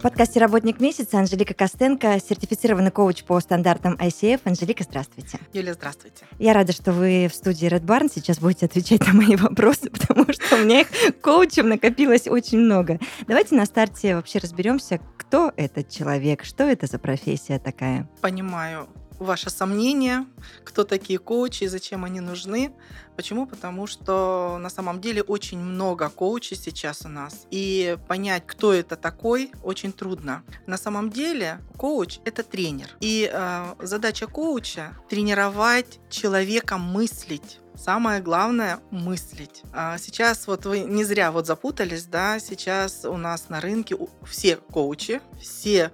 В 0.00 0.02
подкасте 0.02 0.40
«Работник 0.40 0.80
месяца» 0.80 1.18
Анжелика 1.18 1.52
Костенко, 1.52 2.18
сертифицированный 2.26 2.90
коуч 2.90 3.22
по 3.22 3.38
стандартам 3.38 3.96
ICF. 3.96 4.40
Анжелика, 4.44 4.82
здравствуйте. 4.82 5.38
Юля, 5.52 5.74
здравствуйте. 5.74 6.24
Я 6.38 6.54
рада, 6.54 6.72
что 6.72 6.94
вы 6.94 7.28
в 7.30 7.34
студии 7.34 7.68
Red 7.68 7.82
Barn 7.82 8.10
сейчас 8.10 8.38
будете 8.38 8.64
отвечать 8.64 9.06
на 9.06 9.12
мои 9.12 9.36
вопросы, 9.36 9.90
потому 9.90 10.32
что 10.32 10.56
у 10.56 10.64
меня 10.64 10.80
их 10.80 10.88
коучем 11.20 11.68
накопилось 11.68 12.28
очень 12.28 12.60
много. 12.60 12.98
Давайте 13.26 13.54
на 13.56 13.66
старте 13.66 14.14
вообще 14.14 14.38
разберемся, 14.38 15.00
кто 15.18 15.52
этот 15.54 15.90
человек, 15.90 16.44
что 16.44 16.64
это 16.64 16.86
за 16.86 16.98
профессия 16.98 17.58
такая. 17.58 18.08
Понимаю 18.22 18.88
ваше 19.20 19.50
сомнение, 19.50 20.26
кто 20.64 20.84
такие 20.84 21.18
коучи 21.18 21.64
зачем 21.64 22.04
они 22.04 22.20
нужны. 22.20 22.72
Почему? 23.16 23.46
Потому 23.46 23.86
что 23.86 24.56
на 24.60 24.70
самом 24.70 25.00
деле 25.00 25.22
очень 25.22 25.58
много 25.58 26.08
коучей 26.08 26.56
сейчас 26.56 27.02
у 27.04 27.08
нас. 27.08 27.46
И 27.50 27.98
понять, 28.08 28.44
кто 28.46 28.72
это 28.72 28.96
такой, 28.96 29.52
очень 29.62 29.92
трудно. 29.92 30.42
На 30.66 30.78
самом 30.78 31.10
деле 31.10 31.60
коуч— 31.76 32.18
это 32.24 32.42
тренер. 32.42 32.88
И 33.00 33.30
э, 33.30 33.74
задача 33.80 34.26
коуча— 34.26 34.94
тренировать 35.10 36.00
человека 36.08 36.78
мыслить. 36.78 37.60
Самое 37.76 38.20
главное— 38.20 38.80
мыслить. 38.90 39.62
А 39.72 39.98
Сейчас 39.98 40.46
вот 40.46 40.66
вы 40.66 40.80
не 40.80 41.04
зря 41.04 41.30
вот 41.30 41.46
запутались, 41.46 42.04
да, 42.04 42.38
сейчас 42.38 43.04
у 43.04 43.16
нас 43.16 43.48
на 43.48 43.60
рынке 43.60 43.96
все 44.24 44.56
коучи, 44.56 45.20
все 45.40 45.90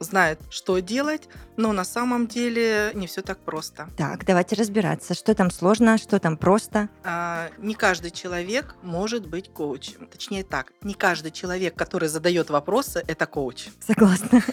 знают, 0.00 0.40
что 0.50 0.78
делать, 0.80 1.28
но 1.56 1.72
на 1.72 1.84
самом 1.84 2.26
деле 2.26 2.90
не 2.94 3.06
все 3.06 3.22
так 3.22 3.38
просто. 3.44 3.88
Так, 3.96 4.24
давайте 4.24 4.56
разбираться, 4.56 5.14
что 5.14 5.34
там 5.34 5.50
сложно, 5.50 5.98
что 5.98 6.18
там 6.18 6.36
просто. 6.36 6.88
А, 7.04 7.50
Не 7.58 7.74
каждый 7.74 8.10
человек 8.10 8.74
может 8.82 9.26
быть 9.28 9.52
коучем. 9.52 10.06
Точнее 10.08 10.42
так, 10.42 10.72
не 10.82 10.94
каждый 10.94 11.30
человек, 11.30 11.74
который 11.76 12.08
задает 12.08 12.50
вопросы, 12.50 13.04
это 13.06 13.26
коуч. 13.26 13.68
Согласна. 13.80 14.42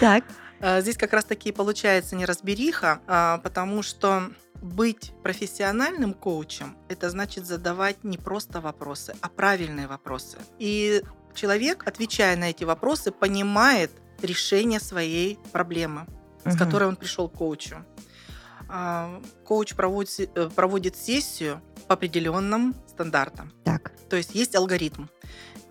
Так, 0.00 0.24
А, 0.60 0.80
Здесь 0.80 0.96
как 0.96 1.12
раз 1.12 1.24
таки 1.24 1.52
получается 1.52 2.16
неразбериха, 2.16 3.00
а, 3.06 3.38
потому 3.38 3.82
что 3.82 4.30
быть 4.62 5.12
профессиональным 5.22 6.12
коучем– 6.14 6.76
это 6.88 7.08
значит 7.10 7.46
задавать 7.46 8.02
не 8.04 8.18
просто 8.18 8.60
вопросы, 8.60 9.14
а 9.22 9.28
правильные 9.28 9.86
вопросы. 9.86 10.36
И 10.58 11.02
человек, 11.34 11.82
отвечая 11.86 12.36
на 12.36 12.50
эти 12.50 12.64
вопросы, 12.64 13.10
понимает 13.12 13.90
решение 14.22 14.80
своей 14.80 15.38
проблемы, 15.52 16.06
с 16.44 16.54
Мгм. 16.54 16.58
которой 16.58 16.88
он 16.88 16.96
пришел 16.96 17.28
к 17.28 17.34
коучу. 17.34 17.84
А, 18.68 19.20
Коуч 19.44 19.74
проводит, 19.74 20.30
э, 20.36 20.48
проводит 20.54 20.96
сессию 20.96 21.60
по 21.88 21.94
определенным 21.94 22.74
стандартам. 22.88 23.52
так. 23.64 23.92
То 24.08 24.16
есть 24.16 24.34
есть 24.34 24.54
алгоритм. 24.56 25.06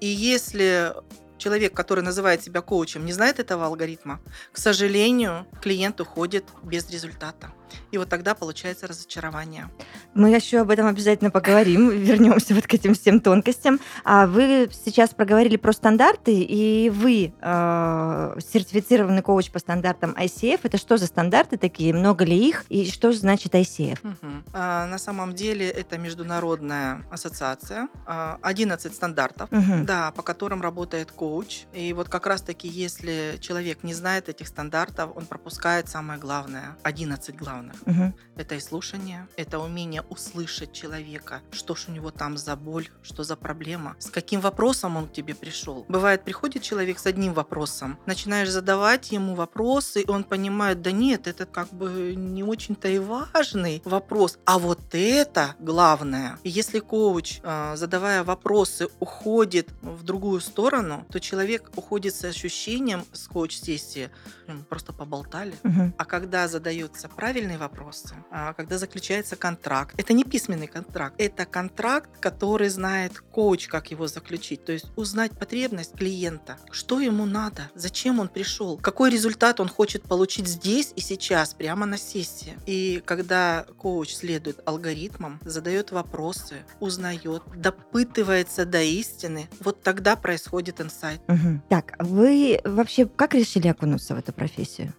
И 0.01 0.07
если 0.07 0.93
человек, 1.37 1.73
который 1.73 2.03
называет 2.03 2.43
себя 2.43 2.61
коучем, 2.61 3.05
не 3.05 3.13
знает 3.13 3.39
этого 3.39 3.65
алгоритма, 3.65 4.19
к 4.51 4.57
сожалению, 4.57 5.45
клиент 5.61 6.01
уходит 6.01 6.45
без 6.63 6.89
результата. 6.89 7.51
И 7.91 7.97
вот 7.97 8.09
тогда 8.09 8.35
получается 8.35 8.87
разочарование. 8.87 9.69
Мы 10.13 10.29
еще 10.29 10.59
об 10.59 10.69
этом 10.69 10.87
обязательно 10.87 11.31
поговорим, 11.31 11.89
вернемся 12.09 12.53
вот 12.55 12.67
к 12.67 12.73
этим 12.73 12.93
всем 12.93 13.19
тонкостям. 13.19 13.79
А 14.03 14.27
вы 14.27 14.69
сейчас 14.71 15.11
проговорили 15.11 15.57
про 15.57 15.73
стандарты, 15.73 16.41
и 16.41 16.89
вы 16.89 17.33
э, 17.39 18.39
сертифицированный 18.39 19.21
коуч 19.21 19.51
по 19.51 19.59
стандартам 19.59 20.11
ICF. 20.11 20.61
Это 20.63 20.77
что 20.77 20.97
за 20.97 21.05
стандарты 21.05 21.57
такие? 21.57 21.93
Много 21.93 22.25
ли 22.25 22.49
их? 22.49 22.65
И 22.69 22.89
что 22.89 23.11
значит 23.11 23.53
ICF? 23.53 23.99
Мгм. 24.03 24.43
А, 24.53 24.85
на 24.87 24.97
самом 24.97 25.33
деле 25.33 25.69
это 25.69 25.97
международная 25.97 27.05
ассоциация, 27.11 27.89
а, 28.05 28.37
11 28.41 28.93
стандартов. 28.93 29.51
Мгм. 29.51 29.85
Да, 29.85 30.11
по 30.11 30.21
которым 30.21 30.61
работает 30.61 31.11
коуч. 31.11 31.65
И 31.73 31.93
вот 31.93 32.09
как 32.09 32.27
раз-таки, 32.27 32.67
если 32.67 33.37
человек 33.39 33.83
не 33.83 33.93
знает 33.93 34.29
этих 34.29 34.47
стандартов, 34.47 35.11
он 35.15 35.25
пропускает 35.25 35.89
самое 35.89 36.19
главное, 36.19 36.77
11 36.83 37.35
главных. 37.35 37.58
Мгм. 37.85 38.13
Это 38.35 38.55
и 38.55 38.59
слушание, 38.59 39.27
это 39.37 39.59
умение 39.59 40.01
услышать 40.09 40.71
человека, 40.73 41.41
что 41.51 41.75
ж 41.75 41.85
у 41.89 41.91
него 41.91 42.11
там 42.11 42.37
за 42.37 42.55
боль, 42.55 42.87
что 43.03 43.23
за 43.23 43.35
проблема, 43.35 43.95
с 43.99 44.09
каким 44.09 44.41
вопросом 44.41 44.97
он 44.97 45.07
к 45.07 45.13
тебе 45.13 45.35
пришел. 45.35 45.85
Бывает, 45.89 46.23
приходит 46.23 46.63
человек 46.63 46.99
с 46.99 47.05
одним 47.05 47.33
вопросом, 47.33 47.97
начинаешь 48.05 48.49
задавать 48.49 49.11
ему 49.11 49.35
вопросы, 49.35 50.01
и 50.01 50.09
он 50.09 50.23
понимает, 50.23 50.81
да 50.81 50.91
нет, 50.91 51.27
это 51.27 51.45
как 51.45 51.69
бы 51.73 52.13
не 52.15 52.43
очень-то 52.43 52.87
и 52.87 52.99
важный 52.99 53.81
вопрос, 53.85 54.37
а 54.45 54.57
вот 54.59 54.79
это 54.93 55.55
главное. 55.59 56.37
И 56.43 56.49
если 56.49 56.79
коуч, 56.79 57.39
э, 57.43 57.75
задавая 57.75 58.23
вопросы, 58.23 58.87
уходит 58.99 59.69
в 59.81 60.03
другую 60.03 60.39
сторону, 60.41 61.05
то 61.11 61.19
человек 61.19 61.69
уходит 61.75 62.15
с 62.15 62.23
ощущением 62.23 63.03
с 63.13 63.27
коуч-сессии, 63.27 64.09
«М, 64.47 64.63
просто 64.63 64.93
поболтали, 64.93 65.53
Мгм. 65.63 65.93
а 65.97 66.05
когда 66.05 66.47
задаются 66.47 67.09
правильные 67.49 67.57
вопросы, 67.57 68.15
а 68.31 68.53
когда 68.53 68.77
заключается 68.77 69.35
контракт, 69.35 69.95
это 69.97 70.13
не 70.13 70.23
письменный 70.23 70.67
контракт, 70.67 71.15
это 71.17 71.45
контракт, 71.45 72.09
который 72.19 72.69
знает 72.69 73.19
коуч, 73.19 73.67
как 73.67 73.91
его 73.91 74.07
заключить. 74.07 74.65
То 74.65 74.71
есть 74.71 74.85
узнать 74.95 75.31
потребность 75.31 75.95
клиента, 75.95 76.57
что 76.71 76.99
ему 76.99 77.25
надо, 77.25 77.69
зачем 77.75 78.19
он 78.19 78.27
пришел, 78.27 78.77
какой 78.77 79.09
результат 79.09 79.59
он 79.59 79.67
хочет 79.67 80.03
получить 80.03 80.47
здесь 80.47 80.93
и 80.95 81.01
сейчас, 81.01 81.53
прямо 81.53 81.85
на 81.85 81.97
сессии. 81.97 82.53
И 82.67 83.01
когда 83.05 83.65
коуч 83.77 84.13
следует 84.13 84.59
алгоритмам, 84.65 85.39
задает 85.43 85.91
вопросы, 85.91 86.55
узнает, 86.79 87.41
допытывается 87.55 88.65
до 88.65 88.81
истины, 88.81 89.47
вот 89.59 89.81
тогда 89.81 90.15
происходит 90.15 90.81
инсайт. 90.81 91.21
Мгм. 91.27 91.61
Так, 91.69 91.95
вы 91.99 92.59
вообще 92.63 93.05
как 93.05 93.33
решили 93.33 93.67
окунуться 93.67 94.15
в 94.15 94.19
эту 94.19 94.33
профессию? 94.33 94.93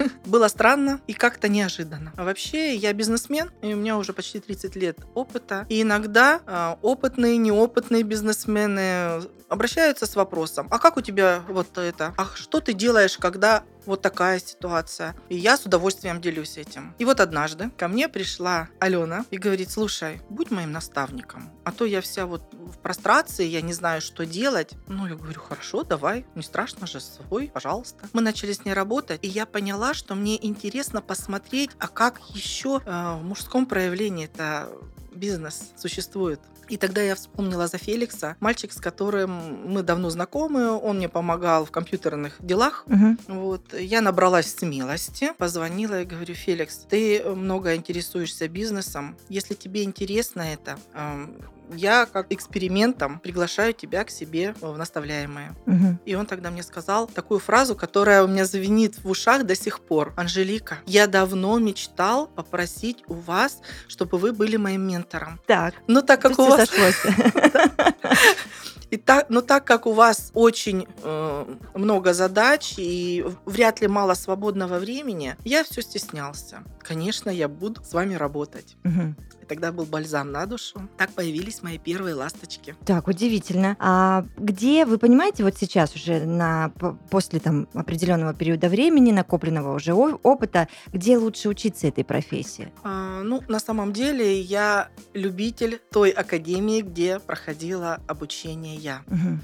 Было 0.24 0.48
странно 0.48 1.00
и 1.06 1.12
как-то 1.12 1.48
неожиданно. 1.48 2.12
А 2.16 2.24
вообще 2.24 2.74
я 2.74 2.92
бизнесмен, 2.92 3.50
и 3.62 3.74
у 3.74 3.76
меня 3.76 3.96
уже 3.96 4.12
почти 4.12 4.40
30 4.40 4.76
лет 4.76 4.98
опыта. 5.14 5.66
И 5.68 5.82
иногда 5.82 6.40
а, 6.46 6.78
опытные, 6.82 7.36
неопытные 7.36 8.02
бизнесмены 8.02 9.22
обращаются 9.48 10.06
с 10.06 10.14
вопросом, 10.16 10.68
а 10.70 10.78
как 10.78 10.96
у 10.96 11.00
тебя 11.00 11.42
вот 11.48 11.76
это? 11.76 12.14
А 12.16 12.26
что 12.34 12.60
ты 12.60 12.72
делаешь, 12.72 13.18
когда 13.18 13.64
вот 13.86 14.02
такая 14.02 14.38
ситуация? 14.38 15.14
И 15.28 15.36
я 15.36 15.56
с 15.56 15.64
удовольствием 15.64 16.20
делюсь 16.20 16.58
этим. 16.58 16.94
И 16.98 17.04
вот 17.04 17.20
однажды 17.20 17.70
ко 17.76 17.88
мне 17.88 18.08
пришла 18.08 18.68
Алена 18.78 19.24
и 19.30 19.38
говорит, 19.38 19.70
слушай, 19.70 20.20
будь 20.28 20.50
моим 20.50 20.72
наставником, 20.72 21.50
а 21.64 21.72
то 21.72 21.84
я 21.84 22.00
вся 22.00 22.26
вот 22.26 22.42
в 22.52 22.78
прострации, 22.78 23.46
я 23.46 23.60
не 23.60 23.72
знаю, 23.72 24.00
что 24.00 24.26
делать. 24.26 24.72
Ну, 24.86 25.06
я 25.06 25.14
говорю, 25.14 25.40
хорошо, 25.40 25.82
давай, 25.82 26.26
не 26.34 26.42
страшно 26.42 26.86
же, 26.86 27.00
свой, 27.00 27.50
пожалуйста. 27.52 28.08
Мы 28.12 28.22
начали 28.22 28.52
с 28.52 28.64
ней 28.64 28.72
работать, 28.72 29.20
и 29.22 29.28
я 29.28 29.46
поняла, 29.46 29.94
что 29.94 30.14
мне 30.14 30.44
интересно 30.44 31.02
посмотреть, 31.02 31.70
а 31.78 31.88
как 31.88 32.20
еще 32.30 32.80
э, 32.84 33.16
в 33.16 33.24
мужском 33.24 33.66
проявлении 33.66 34.26
это 34.26 34.68
бизнес 35.14 35.72
существует. 35.76 36.40
И 36.70 36.76
тогда 36.76 37.02
я 37.02 37.16
вспомнила 37.16 37.66
за 37.66 37.78
Феликса, 37.78 38.36
мальчик, 38.38 38.72
с 38.72 38.80
которым 38.80 39.72
мы 39.72 39.82
давно 39.82 40.08
знакомы, 40.08 40.70
он 40.70 40.98
мне 40.98 41.08
помогал 41.08 41.64
в 41.64 41.72
компьютерных 41.72 42.36
делах. 42.38 42.84
Мгм. 42.86 43.18
Вот, 43.26 43.74
я 43.74 44.00
набралась 44.00 44.54
смелости, 44.54 45.32
позвонила 45.36 46.02
и 46.02 46.04
говорю, 46.04 46.34
Феликс, 46.34 46.86
ты 46.88 47.24
много 47.24 47.74
интересуешься 47.74 48.46
бизнесом. 48.46 49.16
Если 49.28 49.54
тебе 49.54 49.82
интересно 49.82 50.42
это, 50.42 50.78
эм, 50.94 51.34
я 51.74 52.06
как 52.06 52.26
экспериментом 52.30 53.18
приглашаю 53.20 53.72
тебя 53.72 54.04
к 54.04 54.10
себе 54.10 54.54
в 54.60 54.76
наставляемые. 54.76 55.54
Мгм. 55.66 56.00
И 56.04 56.14
он 56.14 56.26
тогда 56.26 56.50
мне 56.50 56.62
сказал 56.62 57.06
такую 57.06 57.40
фразу, 57.40 57.74
которая 57.74 58.24
у 58.24 58.26
меня 58.26 58.44
звенит 58.44 59.02
в 59.02 59.08
ушах 59.08 59.44
до 59.44 59.54
сих 59.54 59.80
пор. 59.80 60.12
Анжелика, 60.16 60.78
я 60.86 61.06
давно 61.06 61.58
мечтал 61.58 62.26
попросить 62.26 63.04
у 63.08 63.14
вас, 63.14 63.60
чтобы 63.88 64.18
вы 64.18 64.32
были 64.32 64.56
моим 64.56 64.82
ментором. 64.86 65.40
Так, 65.46 65.74
Но 65.86 66.02
так 66.02 66.20
как 66.20 66.38
у 66.38 66.44
вас 66.44 66.68
сошлось. 66.68 66.96
И 68.90 68.96
так, 68.96 69.26
но 69.30 69.40
так 69.40 69.64
как 69.64 69.86
у 69.86 69.92
вас 69.92 70.30
очень 70.34 70.86
э, 71.02 71.44
много 71.74 72.12
задач 72.12 72.74
и 72.76 73.24
вряд 73.46 73.80
ли 73.80 73.88
мало 73.88 74.14
свободного 74.14 74.78
времени, 74.78 75.36
я 75.44 75.62
все 75.64 75.82
стеснялся. 75.82 76.64
Конечно, 76.80 77.30
я 77.30 77.48
буду 77.48 77.82
с 77.84 77.92
вами 77.92 78.14
работать. 78.14 78.76
Мгм. 78.82 79.16
И 79.40 79.46
тогда 79.46 79.70
был 79.70 79.84
бальзам 79.84 80.32
на 80.32 80.44
душу. 80.46 80.88
Так 80.96 81.10
появились 81.12 81.62
мои 81.62 81.78
первые 81.78 82.14
ласточки. 82.14 82.74
Так, 82.84 83.06
удивительно. 83.06 83.76
А 83.78 84.24
где, 84.36 84.84
вы 84.84 84.98
понимаете, 84.98 85.44
вот 85.44 85.56
сейчас 85.56 85.94
уже 85.94 86.24
на, 86.24 86.72
после 87.10 87.38
там 87.38 87.68
определенного 87.74 88.34
периода 88.34 88.68
времени, 88.68 89.12
накопленного 89.12 89.76
уже 89.76 89.94
опыта, 89.94 90.68
где 90.92 91.16
лучше 91.16 91.48
учиться 91.48 91.86
этой 91.86 92.04
профессии? 92.04 92.72
А, 92.82 93.22
ну, 93.22 93.42
на 93.46 93.60
самом 93.60 93.92
деле, 93.92 94.40
я 94.40 94.88
любитель 95.14 95.80
той 95.92 96.10
академии, 96.10 96.80
где 96.80 97.20
проходила 97.20 98.00
обучение 98.08 98.76
я. 98.80 99.02
Мгм. 99.06 99.42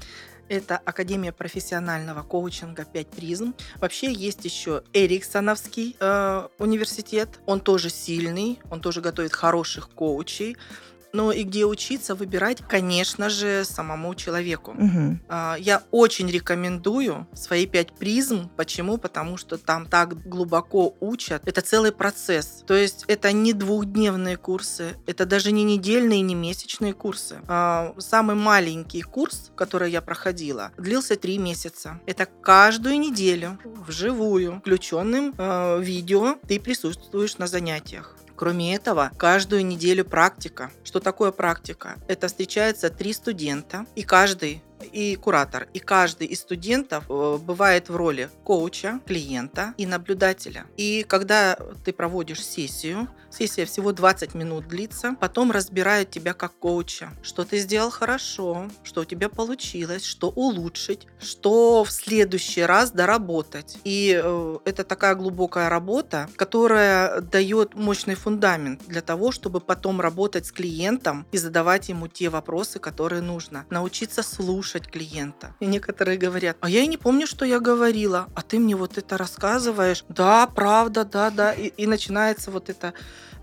Это 0.49 0.77
Академия 0.77 1.33
профессионального 1.33 2.23
коучинга 2.23 2.85
5 2.85 3.07
призм. 3.07 3.53
Вообще 3.81 4.13
есть 4.13 4.45
еще 4.45 4.83
Эриксоновский 4.93 5.97
э, 5.99 6.47
университет. 6.57 7.39
Он 7.45 7.59
тоже 7.59 7.89
сильный, 7.89 8.59
он 8.69 8.79
тоже 8.79 9.01
готовит 9.01 9.33
хороших 9.33 9.89
коучей. 9.89 10.55
Но 11.13 11.31
и 11.31 11.43
где 11.43 11.65
учиться, 11.65 12.15
выбирать, 12.15 12.61
конечно 12.67 13.29
же, 13.29 13.63
самому 13.65 14.13
человеку. 14.15 14.75
А, 15.29 15.55
Я 15.59 15.83
очень 15.91 16.29
рекомендую 16.29 17.27
свои 17.33 17.65
пять 17.65 17.93
призм. 17.93 18.49
Почему? 18.57 18.97
Потому 18.97 19.37
что 19.37 19.57
там 19.57 19.85
так 19.85 20.27
глубоко 20.27 20.95
учат. 20.99 21.47
Это 21.47 21.61
целый 21.61 21.91
процесс. 21.91 22.63
То 22.67 22.73
есть 22.73 23.05
это 23.07 23.31
не 23.31 23.53
двухдневные 23.53 24.37
курсы, 24.37 24.95
это 25.05 25.25
даже 25.25 25.51
не 25.51 25.63
недельные, 25.63 26.21
не 26.21 26.35
месячные 26.35 26.93
курсы. 26.93 27.39
А, 27.47 27.93
Самый 27.97 28.35
маленький 28.35 29.01
курс, 29.01 29.51
который 29.55 29.91
я 29.91 30.01
проходила, 30.01 30.71
длился 30.77 31.15
три 31.15 31.37
месяца. 31.37 31.99
Это 32.05 32.25
каждую 32.25 32.99
неделю 32.99 33.57
вживую, 33.63 34.59
включенным 34.59 35.33
э, 35.37 35.81
видео, 35.81 36.35
ты 36.47 36.59
присутствуешь 36.59 37.37
на 37.37 37.47
занятиях. 37.47 38.15
Кроме 38.35 38.75
этого, 38.75 39.11
каждую 39.17 39.65
неделю 39.65 40.05
практика. 40.05 40.69
Что 40.87 41.01
такое 41.01 41.31
практика? 41.33 41.97
Это 42.07 42.29
встречается 42.29 42.89
три 42.89 43.11
студента, 43.11 43.85
и 43.95 44.03
каждый 44.03 44.63
и 44.91 45.15
куратор, 45.15 45.67
и 45.73 45.79
каждый 45.79 46.27
из 46.27 46.41
студентов 46.41 47.05
э, 47.09 47.37
бывает 47.41 47.89
в 47.89 47.95
роли 47.95 48.29
коуча, 48.43 48.99
клиента 49.05 49.73
и 49.77 49.85
наблюдателя. 49.85 50.65
И 50.77 51.03
когда 51.07 51.57
ты 51.83 51.91
проводишь 51.91 52.45
сессию, 52.45 53.07
сессия 53.31 53.65
всего 53.65 53.91
20 53.91 54.35
минут 54.35 54.67
длится, 54.67 55.15
потом 55.19 55.51
разбирают 55.51 56.11
тебя 56.11 56.33
как 56.33 56.57
коуча, 56.59 57.09
что 57.23 57.43
ты 57.43 57.57
сделал 57.57 57.89
хорошо, 57.89 58.69
что 58.83 59.01
у 59.01 59.05
тебя 59.05 59.29
получилось, 59.29 60.05
что 60.05 60.29
улучшить, 60.29 61.07
что 61.19 61.83
в 61.83 61.91
следующий 61.91 62.61
раз 62.61 62.91
доработать. 62.91 63.79
И 63.83 64.19
э, 64.23 64.57
это 64.65 64.83
такая 64.83 65.15
глубокая 65.15 65.69
работа, 65.69 66.29
которая 66.35 67.21
дает 67.21 67.73
мощный 67.73 68.15
фундамент 68.15 68.85
для 68.87 69.01
того, 69.01 69.31
чтобы 69.31 69.59
потом 69.59 70.01
работать 70.01 70.45
с 70.45 70.51
клиентом 70.51 70.76
и 71.31 71.37
задавать 71.37 71.89
ему 71.89 72.07
те 72.07 72.29
вопросы, 72.29 72.79
которые 72.79 73.21
нужно. 73.21 73.65
Научиться 73.69 74.23
слушать 74.23 74.87
клиента. 74.87 75.55
И 75.59 75.65
некоторые 75.65 76.17
говорят, 76.17 76.57
а 76.61 76.69
я 76.69 76.81
и 76.81 76.87
не 76.87 76.97
помню, 76.97 77.27
что 77.27 77.45
я 77.45 77.59
говорила, 77.59 78.27
а 78.35 78.41
ты 78.41 78.59
мне 78.59 78.75
вот 78.75 78.97
это 78.97 79.17
рассказываешь. 79.17 80.05
Да, 80.09 80.47
правда, 80.47 81.05
да, 81.05 81.29
да. 81.29 81.51
И, 81.53 81.67
и 81.67 81.87
начинается 81.87 82.51
вот 82.51 82.69
эта 82.69 82.93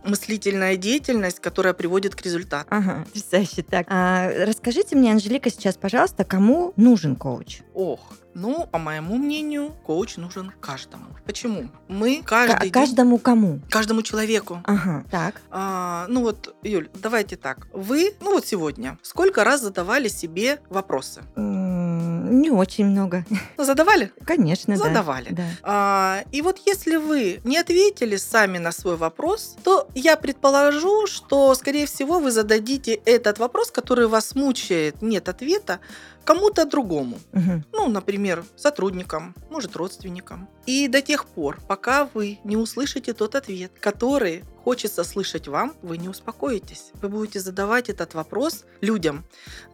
мыслительная 0.05 0.77
деятельность, 0.77 1.41
которая 1.41 1.73
приводит 1.73 2.15
к 2.15 2.23
результату. 2.23 2.69
Ага, 2.71 3.05
потрясающе. 3.05 3.63
Так, 3.63 3.87
а 3.89 4.31
расскажите 4.47 4.97
мне, 4.97 5.13
Анжелика, 5.13 5.51
сейчас, 5.51 5.77
пожалуйста, 5.77 6.25
кому 6.25 6.73
нужен 6.77 7.17
коуч? 7.17 7.61
Ох, 7.75 8.01
ну, 8.35 8.67
по 8.71 8.79
моему 8.79 9.17
мнению, 9.17 9.73
коуч 9.87 10.17
нужен 10.17 10.53
каждому. 10.61 11.05
Почему? 11.27 11.69
Мы 11.89 12.23
К- 12.23 12.29
каждый 12.29 12.63
день- 12.65 12.73
каждому 12.73 13.19
кому? 13.19 13.61
каждому 13.71 14.03
человеку. 14.03 14.61
Ага, 14.65 15.05
так. 15.11 15.41
А, 15.51 16.07
ну 16.09 16.23
вот, 16.23 16.55
Юль, 16.63 16.89
давайте 16.95 17.37
так. 17.37 17.69
Вы, 17.73 18.15
ну 18.21 18.33
вот 18.33 18.47
сегодня, 18.47 18.99
сколько 19.03 19.45
раз 19.45 19.61
задавали 19.63 20.09
себе 20.09 20.61
вопросы? 20.71 21.23
Не 21.37 22.51
очень 22.51 22.87
много. 22.87 23.25
Ну, 23.57 23.65
задавали? 23.65 24.11
Конечно, 24.27 24.77
да. 24.77 24.85
Задавали. 24.85 25.29
Да. 25.31 25.45
А, 25.63 26.25
и 26.33 26.43
вот 26.43 26.61
если 26.67 26.97
вы 26.97 27.41
не 27.45 27.57
ответили 27.59 28.17
сами 28.17 28.59
на 28.59 28.73
свой 28.73 28.97
вопрос, 28.97 29.57
то 29.63 29.89
я 29.95 30.17
предположу, 30.17 31.07
что, 31.07 31.55
скорее 31.55 31.87
всего, 31.87 32.19
вы 32.19 32.31
зададите 32.31 32.95
этот 33.07 33.39
вопрос, 33.39 33.71
который 33.71 34.07
вас 34.09 34.35
мучает, 34.35 35.03
нет 35.03 35.29
ответа, 35.29 35.79
кому-то 36.25 36.65
другому. 36.65 37.19
Мгм. 37.33 37.65
Ну, 37.73 37.89
например, 37.89 38.24
сотрудникам, 38.57 39.35
может, 39.51 39.77
родственникам. 39.77 40.49
И 40.67 40.89
до 40.89 41.03
тех 41.03 41.27
пор, 41.27 41.61
пока 41.69 42.09
вы 42.15 42.39
не 42.45 42.57
услышите 42.57 43.13
тот 43.13 43.35
ответ, 43.35 43.73
который 43.81 44.45
хочется 44.65 45.05
слышать 45.05 45.47
вам, 45.47 45.75
вы 45.83 45.99
не 45.99 46.09
успокоитесь. 46.09 46.91
Вы 47.03 47.09
будете 47.11 47.39
задавать 47.41 47.91
этот 47.91 48.15
вопрос 48.15 48.65
людям. 48.81 49.25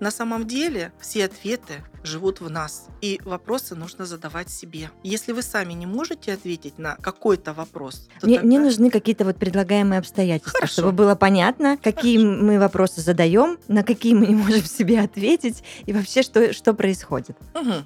На 0.01 0.11
самом 0.11 0.47
деле 0.49 0.93
все 1.01 1.27
ответы 1.27 1.85
живут 2.03 2.41
в 2.41 2.51
нас, 2.51 2.87
и 3.01 3.21
вопросы 3.25 3.75
нужно 3.77 4.05
задавать 4.07 4.51
себе. 4.51 4.91
Если 5.05 5.31
вы 5.33 5.43
сами 5.43 5.75
не 5.75 5.87
можете 5.87 6.33
ответить 6.33 6.79
на 6.79 6.97
какой-то 6.97 7.53
вопрос, 7.53 8.09
то 8.21 8.27
Мне, 8.27 8.41
мне 8.41 8.57
тогда- 8.57 8.65
нужны 8.71 8.91
какие-то 8.91 9.25
вот 9.25 9.37
предлагаемые 9.37 10.01
обстоятельства, 10.01 10.59
Хорошо. 10.61 10.73
чтобы 10.73 10.93
было 10.93 11.15
понятно, 11.15 11.77
какие 11.77 12.19
мы 12.19 12.59
вопросы 12.59 13.01
задаем, 13.01 13.59
на 13.69 13.85
какие 13.85 14.15
мы 14.15 14.27
не 14.27 14.35
можем 14.35 14.65
себе 14.65 15.01
ответить, 15.01 15.63
и 15.87 15.93
вообще, 15.93 16.23
что, 16.23 16.53
что 16.53 16.75
происходит. 16.75 17.37
Мгм. 17.55 17.85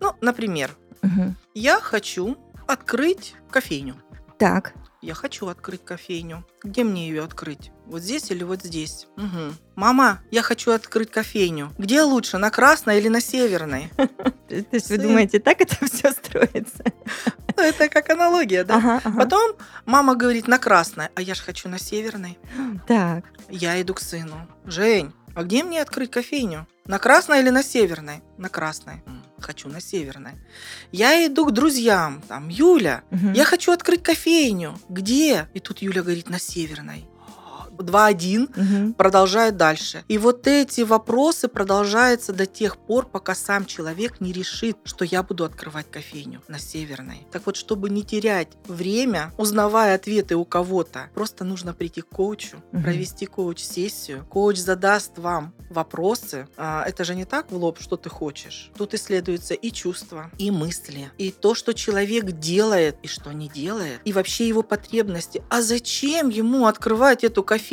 Ну, 0.00 0.12
например, 0.22 0.74
Мгм. 1.02 1.36
я 1.54 1.80
хочу 1.80 2.36
открыть 2.66 3.34
кофейню. 3.50 3.96
Так. 4.38 4.72
Я 5.06 5.14
хочу 5.14 5.46
открыть 5.46 5.84
кофейню. 5.84 6.44
Где 6.64 6.82
мне 6.82 7.06
ее 7.08 7.22
открыть? 7.22 7.70
Вот 7.84 8.02
здесь 8.02 8.28
или 8.32 8.42
вот 8.42 8.64
здесь? 8.64 9.06
Мгм. 9.14 9.54
Мама, 9.76 10.20
я 10.32 10.42
хочу 10.42 10.72
открыть 10.72 11.12
кофейню. 11.12 11.72
Где 11.78 12.02
лучше, 12.02 12.38
на 12.38 12.50
Красной 12.50 12.98
или 12.98 13.06
на 13.06 13.20
Северной? 13.20 13.88
То 14.48 14.64
есть 14.72 14.90
вы 14.90 14.98
думаете, 14.98 15.38
так 15.38 15.60
это 15.60 15.76
все 15.86 16.10
строится? 16.10 16.82
Ну, 17.56 17.62
Это 17.62 17.88
как 17.88 18.10
аналогия, 18.10 18.64
да? 18.64 18.78
Ага, 18.78 19.00
ага. 19.04 19.16
Потом 19.16 19.56
мама 19.84 20.16
говорит 20.16 20.48
на 20.48 20.58
Красной, 20.58 21.06
а 21.14 21.22
я 21.22 21.36
же 21.36 21.42
хочу 21.44 21.68
на 21.68 21.78
Северной. 21.78 22.36
Так. 22.88 23.26
Я 23.48 23.80
иду 23.80 23.94
к 23.94 24.00
сыну. 24.00 24.48
Жень, 24.64 25.12
а 25.36 25.44
где 25.44 25.62
мне 25.62 25.80
открыть 25.82 26.10
кофейню? 26.10 26.66
На 26.86 26.98
Красной 26.98 27.40
или 27.40 27.50
на 27.50 27.62
Северной? 27.62 28.22
На 28.38 28.48
Красной. 28.48 29.02
«М, 29.06 29.22
Хочу 29.38 29.68
на 29.68 29.80
Северной. 29.82 30.32
Я 30.92 31.24
иду 31.26 31.44
к 31.46 31.52
друзьям. 31.52 32.22
Там, 32.26 32.48
Юля, 32.48 33.02
Мгм. 33.10 33.32
Я 33.34 33.44
хочу 33.44 33.70
открыть 33.70 34.02
кофейню. 34.02 34.78
Где? 34.88 35.46
И 35.52 35.60
тут 35.60 35.82
Юля 35.82 36.02
говорит, 36.02 36.30
на 36.30 36.38
Северной. 36.38 37.04
2-1 37.82 38.48
Мгм. 38.56 38.94
продолжает 38.94 39.56
дальше. 39.56 40.04
И 40.08 40.18
вот 40.18 40.46
эти 40.46 40.80
вопросы 40.82 41.48
продолжаются 41.48 42.32
до 42.32 42.46
тех 42.46 42.76
пор, 42.76 43.06
пока 43.06 43.34
сам 43.34 43.64
человек 43.66 44.20
не 44.20 44.32
решит, 44.32 44.76
что 44.84 45.04
я 45.04 45.22
буду 45.22 45.44
открывать 45.44 45.90
кофейню 45.90 46.42
на 46.48 46.58
Северной. 46.58 47.26
Так 47.32 47.42
вот, 47.46 47.56
чтобы 47.56 47.90
не 47.90 48.02
терять 48.02 48.48
время, 48.66 49.32
узнавая 49.38 49.94
ответы 49.96 50.36
у 50.36 50.44
кого-то, 50.44 51.10
просто 51.14 51.44
нужно 51.44 51.72
прийти 51.74 52.00
к 52.02 52.08
коучу, 52.08 52.58
Мгм. 52.72 52.82
провести 52.82 53.26
коуч-сессию. 53.26 54.24
Коуч 54.28 54.58
задаст 54.58 55.18
вам 55.18 55.52
вопросы. 55.70 56.46
А, 56.56 56.84
Это 56.86 57.04
же 57.04 57.14
не 57.14 57.24
так 57.24 57.50
в 57.50 57.56
лоб, 57.56 57.78
что 57.80 57.96
ты 57.96 58.08
хочешь. 58.08 58.70
Тут 58.78 58.94
исследуются 58.94 59.54
и 59.54 59.70
чувства, 59.72 60.30
и 60.38 60.50
мысли, 60.50 61.10
и 61.18 61.30
то, 61.30 61.54
что 61.54 61.72
человек 61.74 62.24
делает, 62.32 62.96
и 63.02 63.08
что 63.08 63.32
не 63.32 63.48
делает, 63.48 64.00
и 64.04 64.12
вообще 64.12 64.46
его 64.48 64.62
потребности. 64.62 65.42
А 65.50 65.62
зачем 65.62 66.28
ему 66.28 66.66
открывать 66.66 67.24
эту 67.24 67.42
кофейню? 67.42 67.65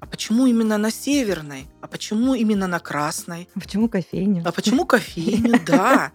А 0.00 0.06
почему 0.06 0.46
именно 0.46 0.76
на 0.76 0.90
Северной? 0.90 1.68
А 1.80 1.86
почему 1.86 2.34
именно 2.34 2.66
на 2.66 2.80
Красной? 2.80 3.48
А 3.54 3.60
Почему 3.60 3.88
кофейню? 3.88 4.42
А 4.44 4.50
почему 4.50 4.84
кофейню? 4.86 5.60
Да. 5.66 6.12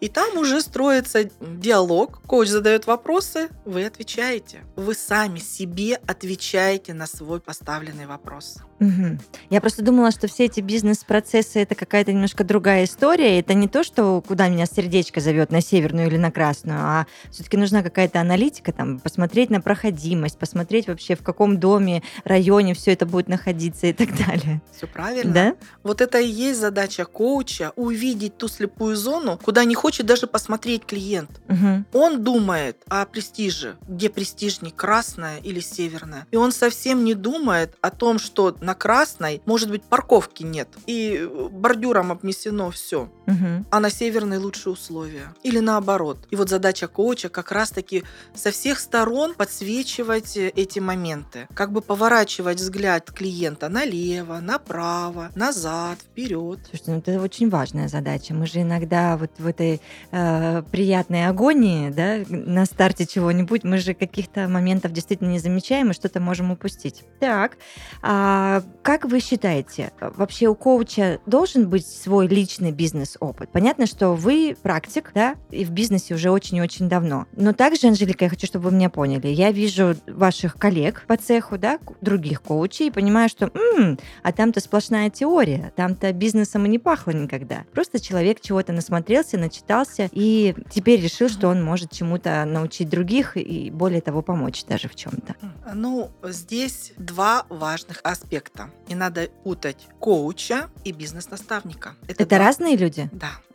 И 0.00 0.08
там 0.08 0.36
уже 0.36 0.60
строится 0.60 1.30
диалог. 1.40 2.20
Коуч 2.26 2.48
задает 2.48 2.86
вопросы, 2.86 3.48
вы 3.64 3.86
отвечаете. 3.86 4.64
Вы 4.76 4.94
сами 4.94 5.38
себе 5.38 5.94
отвечаете 6.06 6.92
на 6.94 7.06
свой 7.06 7.40
поставленный 7.40 8.06
вопрос. 8.06 8.58
Мгм. 8.84 9.18
Я 9.48 9.60
просто 9.60 9.82
думала, 9.82 10.10
что 10.10 10.28
все 10.28 10.44
эти 10.44 10.60
бизнес-процессы 10.60 11.60
это 11.60 11.74
какая-то 11.74 12.12
немножко 12.12 12.44
другая 12.44 12.84
история. 12.84 13.38
Это 13.38 13.54
не 13.54 13.66
то, 13.66 13.82
что 13.82 14.22
куда 14.26 14.48
меня 14.48 14.66
сердечко 14.66 15.20
зовет 15.20 15.50
на 15.50 15.62
северную 15.62 16.08
или 16.08 16.18
на 16.18 16.30
красную, 16.30 16.78
а 16.78 17.06
все-таки 17.30 17.56
нужна 17.56 17.82
какая-то 17.82 18.20
аналитика, 18.20 18.72
там, 18.72 18.98
посмотреть 18.98 19.48
на 19.48 19.62
проходимость, 19.62 20.38
посмотреть 20.38 20.86
вообще 20.86 21.16
в 21.16 21.22
каком 21.22 21.58
доме, 21.58 22.02
районе 22.24 22.74
все 22.74 22.92
это 22.92 23.06
будет 23.06 23.28
находиться 23.28 23.86
и 23.86 23.92
так 23.94 24.08
далее. 24.26 24.60
Все 24.76 24.86
правильно? 24.86 25.32
Да? 25.32 25.54
Вот 25.82 26.00
это 26.02 26.18
и 26.18 26.28
есть 26.28 26.60
задача 26.60 27.06
коуча 27.06 27.72
увидеть 27.76 28.36
ту 28.36 28.48
слепую 28.48 28.96
зону, 28.96 29.38
куда 29.42 29.64
не 29.64 29.74
хочет 29.74 30.04
даже 30.04 30.26
посмотреть 30.26 30.84
клиент. 30.84 31.30
Мгм. 31.48 31.86
Он 31.94 32.22
думает 32.22 32.76
о 32.88 33.06
престиже, 33.06 33.76
где 33.88 34.10
престижней, 34.10 34.72
красная 34.72 35.38
или 35.38 35.60
северная. 35.60 36.26
И 36.30 36.36
он 36.36 36.52
совсем 36.52 37.04
не 37.04 37.14
думает 37.14 37.74
о 37.80 37.90
том, 37.90 38.18
что 38.18 38.56
на 38.60 38.73
на 38.74 38.78
красной, 38.78 39.40
может 39.46 39.70
быть, 39.70 39.84
парковки 39.84 40.42
нет, 40.42 40.68
и 40.86 41.16
э, 41.20 41.48
бордюром 41.52 42.10
обнесено 42.10 42.70
все, 42.70 43.08
Мгм. 43.26 43.66
а 43.70 43.80
на 43.80 43.88
северной 43.90 44.38
лучшие 44.38 44.72
условия. 44.72 45.32
Или 45.44 45.60
наоборот. 45.60 46.18
И 46.30 46.36
вот 46.36 46.48
задача 46.48 46.88
коуча 46.88 47.28
как 47.28 47.52
раз-таки 47.52 48.02
со 48.34 48.50
всех 48.50 48.80
сторон 48.80 49.34
подсвечивать 49.34 50.36
э, 50.36 50.48
эти 50.56 50.80
моменты. 50.80 51.46
Как 51.54 51.70
бы 51.70 51.80
поворачивать 51.82 52.58
взгляд 52.58 53.10
клиента 53.12 53.68
налево, 53.68 54.40
направо, 54.40 55.30
назад, 55.36 55.98
вперед. 56.00 56.58
Слушайте, 56.68 56.90
ну 56.90 56.98
это 56.98 57.20
очень 57.22 57.48
важная 57.50 57.86
задача. 57.88 58.34
Мы 58.34 58.46
же 58.46 58.62
иногда 58.62 59.16
вот 59.16 59.30
в 59.38 59.46
этой 59.46 59.80
э, 60.10 60.62
приятной 60.72 61.26
агонии, 61.28 61.90
да, 61.90 62.24
на 62.28 62.66
старте 62.66 63.06
чего-нибудь, 63.06 63.62
мы 63.62 63.78
же 63.78 63.94
каких-то 63.94 64.48
моментов 64.48 64.92
действительно 64.92 65.28
не 65.30 65.38
замечаем 65.38 65.90
и 65.90 65.94
что-то 65.94 66.18
можем 66.20 66.50
упустить. 66.50 67.04
Так, 67.20 67.56
а 68.02 68.53
как 68.82 69.04
вы 69.04 69.20
считаете, 69.20 69.92
вообще 70.00 70.46
у 70.46 70.54
коуча 70.54 71.20
должен 71.26 71.68
быть 71.68 71.86
свой 71.86 72.28
личный 72.28 72.72
бизнес-опыт? 72.72 73.50
Понятно, 73.50 73.86
что 73.86 74.14
вы 74.14 74.56
практик, 74.62 75.10
да, 75.14 75.36
и 75.50 75.64
в 75.64 75.70
бизнесе 75.70 76.14
уже 76.14 76.30
очень 76.30 76.58
и 76.58 76.62
очень 76.62 76.88
давно. 76.88 77.26
Но 77.32 77.52
также, 77.52 77.88
Анжелика, 77.88 78.24
я 78.24 78.30
хочу, 78.30 78.46
чтобы 78.46 78.68
вы 78.68 78.76
меня 78.76 78.90
поняли. 78.90 79.28
Я 79.28 79.52
вижу 79.52 79.96
ваших 80.06 80.56
коллег 80.56 81.04
по 81.06 81.16
цеху, 81.16 81.58
да, 81.58 81.78
других 82.00 82.42
коучей, 82.42 82.88
и 82.88 82.90
понимаю, 82.90 83.28
что 83.28 83.50
«М, 83.76 83.98
а 84.22 84.32
там-то 84.32 84.60
сплошная 84.60 85.10
теория, 85.10 85.72
там-то 85.76 86.12
бизнесом 86.12 86.66
и 86.66 86.68
не 86.68 86.78
пахло 86.78 87.12
никогда. 87.12 87.64
Просто 87.72 88.00
человек 88.00 88.40
чего-то 88.40 88.72
насмотрелся, 88.72 89.38
начитался, 89.38 90.08
и 90.12 90.54
теперь 90.70 91.00
решил, 91.00 91.28
что 91.28 91.48
он 91.48 91.62
может 91.62 91.90
чему-то 91.90 92.44
научить 92.44 92.88
других 92.88 93.36
и, 93.36 93.70
более 93.70 94.00
того, 94.00 94.22
помочь 94.22 94.64
даже 94.64 94.88
в 94.88 94.94
чем-то. 94.94 95.34
Ну, 95.74 96.10
здесь 96.22 96.92
два 96.96 97.46
важных 97.48 98.00
аспекта. 98.02 98.43
Не 98.88 98.94
надо 98.94 99.28
путать 99.44 99.88
коуча 100.00 100.68
и 100.84 100.92
бизнес-наставника. 100.92 101.94
Это, 102.08 102.24
два- 102.26 102.38
разные 102.38 102.76
люди? 102.76 103.08
Да. 103.12 103.30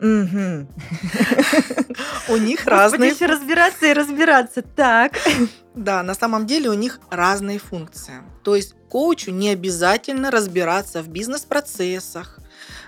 У 2.28 2.36
них 2.36 2.66
разные... 2.66 3.10
еще 3.10 3.26
разбираться 3.26 3.86
и 3.86 3.92
разбираться. 3.92 4.62
Так. 4.62 5.12
Да, 5.72 6.02
на 6.02 6.14
самом 6.14 6.48
деле 6.48 6.68
у 6.68 6.74
них 6.74 6.98
разные 7.10 7.60
функции. 7.60 8.14
То 8.42 8.56
есть 8.56 8.74
коучу 8.88 9.30
не 9.30 9.50
обязательно 9.50 10.32
разбираться 10.32 11.00
в 11.00 11.08
бизнес-процессах, 11.08 12.40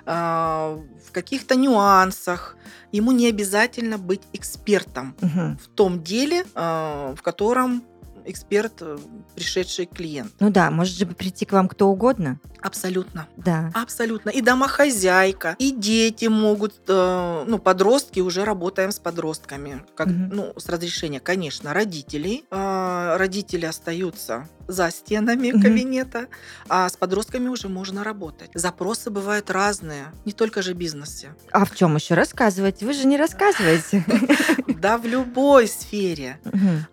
а, 0.04 0.80
в 1.08 1.12
каких-то 1.12 1.54
нюансах. 1.54 2.56
Ему 2.90 3.12
не 3.12 3.28
обязательно 3.28 3.98
быть 3.98 4.22
экспертом 4.32 5.14
Мгм. 5.20 5.58
в 5.58 5.68
том 5.68 6.02
деле, 6.02 6.44
а, 6.56 7.14
в 7.14 7.22
котором 7.22 7.84
эксперт, 8.26 8.74
э, 8.80 8.98
пришедший 9.34 9.86
клиент. 9.86 10.32
Ну 10.40 10.50
да, 10.50 10.70
может 10.70 10.96
же 10.96 11.06
прийти 11.06 11.44
к 11.44 11.52
вам 11.52 11.68
кто 11.68 11.88
угодно. 11.88 12.38
Абсолютно. 12.60 13.26
Да. 13.36 13.70
Абсолютно. 13.74 14.30
И 14.30 14.40
домохозяйка, 14.40 15.56
и 15.58 15.70
дети 15.72 16.26
могут, 16.26 16.74
э, 16.88 17.44
ну, 17.46 17.58
подростки, 17.58 18.20
уже 18.20 18.44
работаем 18.44 18.92
с 18.92 18.98
подростками, 18.98 19.82
как, 19.94 20.06
Мгм. 20.08 20.28
ну, 20.32 20.52
с 20.56 20.68
разрешения, 20.68 21.20
конечно, 21.20 21.72
родителей. 21.74 22.44
А, 22.50 23.16
Родители 23.18 23.66
остаются 23.66 24.48
за 24.68 24.90
стенами 24.90 25.50
Мгм. 25.52 25.62
кабинета, 25.62 26.26
а 26.68 26.88
с 26.88 26.96
подростками 26.96 27.48
уже 27.48 27.68
можно 27.68 28.04
работать. 28.04 28.50
Запросы 28.54 29.10
бывают 29.10 29.50
разные, 29.50 30.06
не 30.24 30.32
только 30.32 30.62
же 30.62 30.74
в 30.74 30.76
бизнесе. 30.76 31.34
А 31.50 31.64
в 31.64 31.74
чем 31.74 31.94
еще 31.96 32.14
рассказывать? 32.14 32.82
Вы 32.82 32.92
же 32.92 33.06
не 33.06 33.16
рассказываете. 33.16 34.04
Да, 34.82 34.98
в 34.98 35.06
любой 35.06 35.68
сфере. 35.68 36.40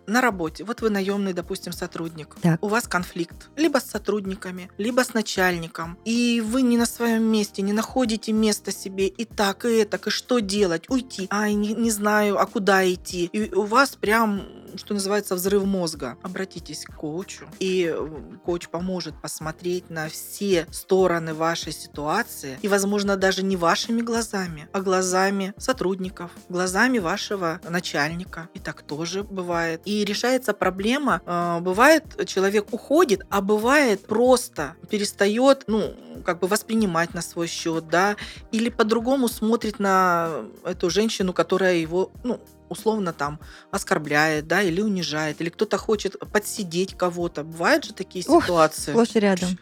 На 0.06 0.20
работе, 0.20 0.62
вот 0.62 0.80
вы 0.80 0.90
наемный, 0.90 1.32
допустим, 1.32 1.72
сотрудник. 1.72 2.36
У 2.60 2.68
вас 2.68 2.86
конфликт 2.86 3.50
либо 3.56 3.78
с 3.78 3.84
сотрудниками, 3.90 4.70
либо 4.78 5.00
с 5.02 5.12
начальником. 5.12 5.98
И 6.04 6.40
вы 6.40 6.62
не 6.62 6.76
на 6.78 6.86
своем 6.86 7.24
месте, 7.24 7.62
не 7.62 7.72
находите 7.72 8.30
места 8.32 8.70
себе 8.70 9.08
и 9.08 9.24
так, 9.24 9.64
и 9.64 9.82
так, 9.84 10.06
и 10.06 10.10
что 10.10 10.38
делать? 10.38 10.84
Уйти? 10.88 11.26
Ай, 11.30 11.54
не 11.54 11.90
знаю, 11.90 12.38
а 12.40 12.46
куда 12.46 12.88
идти? 12.92 13.24
И 13.32 13.52
у 13.52 13.62
вас 13.64 13.96
прям, 13.96 14.42
что 14.76 14.94
называется, 14.94 15.34
взрыв 15.34 15.64
мозга. 15.64 16.16
Обратитесь 16.22 16.84
к 16.84 16.94
коучу, 16.94 17.46
и 17.58 17.92
э, 17.94 18.08
коуч 18.44 18.68
поможет 18.68 19.20
посмотреть 19.20 19.90
на 19.90 20.08
все 20.08 20.66
стороны 20.70 21.34
вашей 21.34 21.72
ситуации, 21.72 22.58
и, 22.62 22.68
возможно, 22.68 23.16
даже 23.16 23.42
не 23.42 23.56
вашими 23.56 24.02
глазами, 24.02 24.68
а 24.72 24.80
глазами 24.80 25.54
сотрудников, 25.56 26.30
глазами 26.48 26.98
вашего 26.98 27.60
начальника. 27.68 28.48
И 28.54 28.58
так 28.58 28.82
тоже 28.82 29.22
бывает. 29.22 29.82
И 29.84 30.04
решается 30.04 30.52
проблема. 30.52 31.22
э, 31.24 31.60
Бывает, 31.60 32.26
человек 32.26 32.72
уходит, 32.72 33.22
а 33.30 33.40
бывает 33.40 34.06
просто 34.06 34.74
перестает, 34.88 35.64
ну, 35.66 35.94
как 36.24 36.40
бы 36.40 36.48
воспринимать 36.48 37.14
на 37.14 37.22
свой 37.22 37.46
счет, 37.46 37.88
да, 37.88 38.16
или 38.52 38.68
по-другому 38.68 39.28
смотрит 39.28 39.78
на 39.78 40.42
эту 40.64 40.90
женщину, 40.90 41.32
которая 41.32 41.76
его, 41.76 42.10
ну, 42.24 42.40
условно 42.70 43.12
там 43.12 43.38
оскорбляет, 43.70 44.46
да, 44.46 44.62
или 44.62 44.80
унижает, 44.80 45.40
или 45.42 45.50
кто-то 45.50 45.76
хочет 45.76 46.18
подсидеть 46.32 46.96
кого-то. 46.96 47.44
Бывают 47.44 47.84
же 47.84 47.92
такие 47.92 48.24
Ух, 48.26 48.44
ситуации. 48.44 48.94
И 48.94 49.18
рядом. 49.18 49.58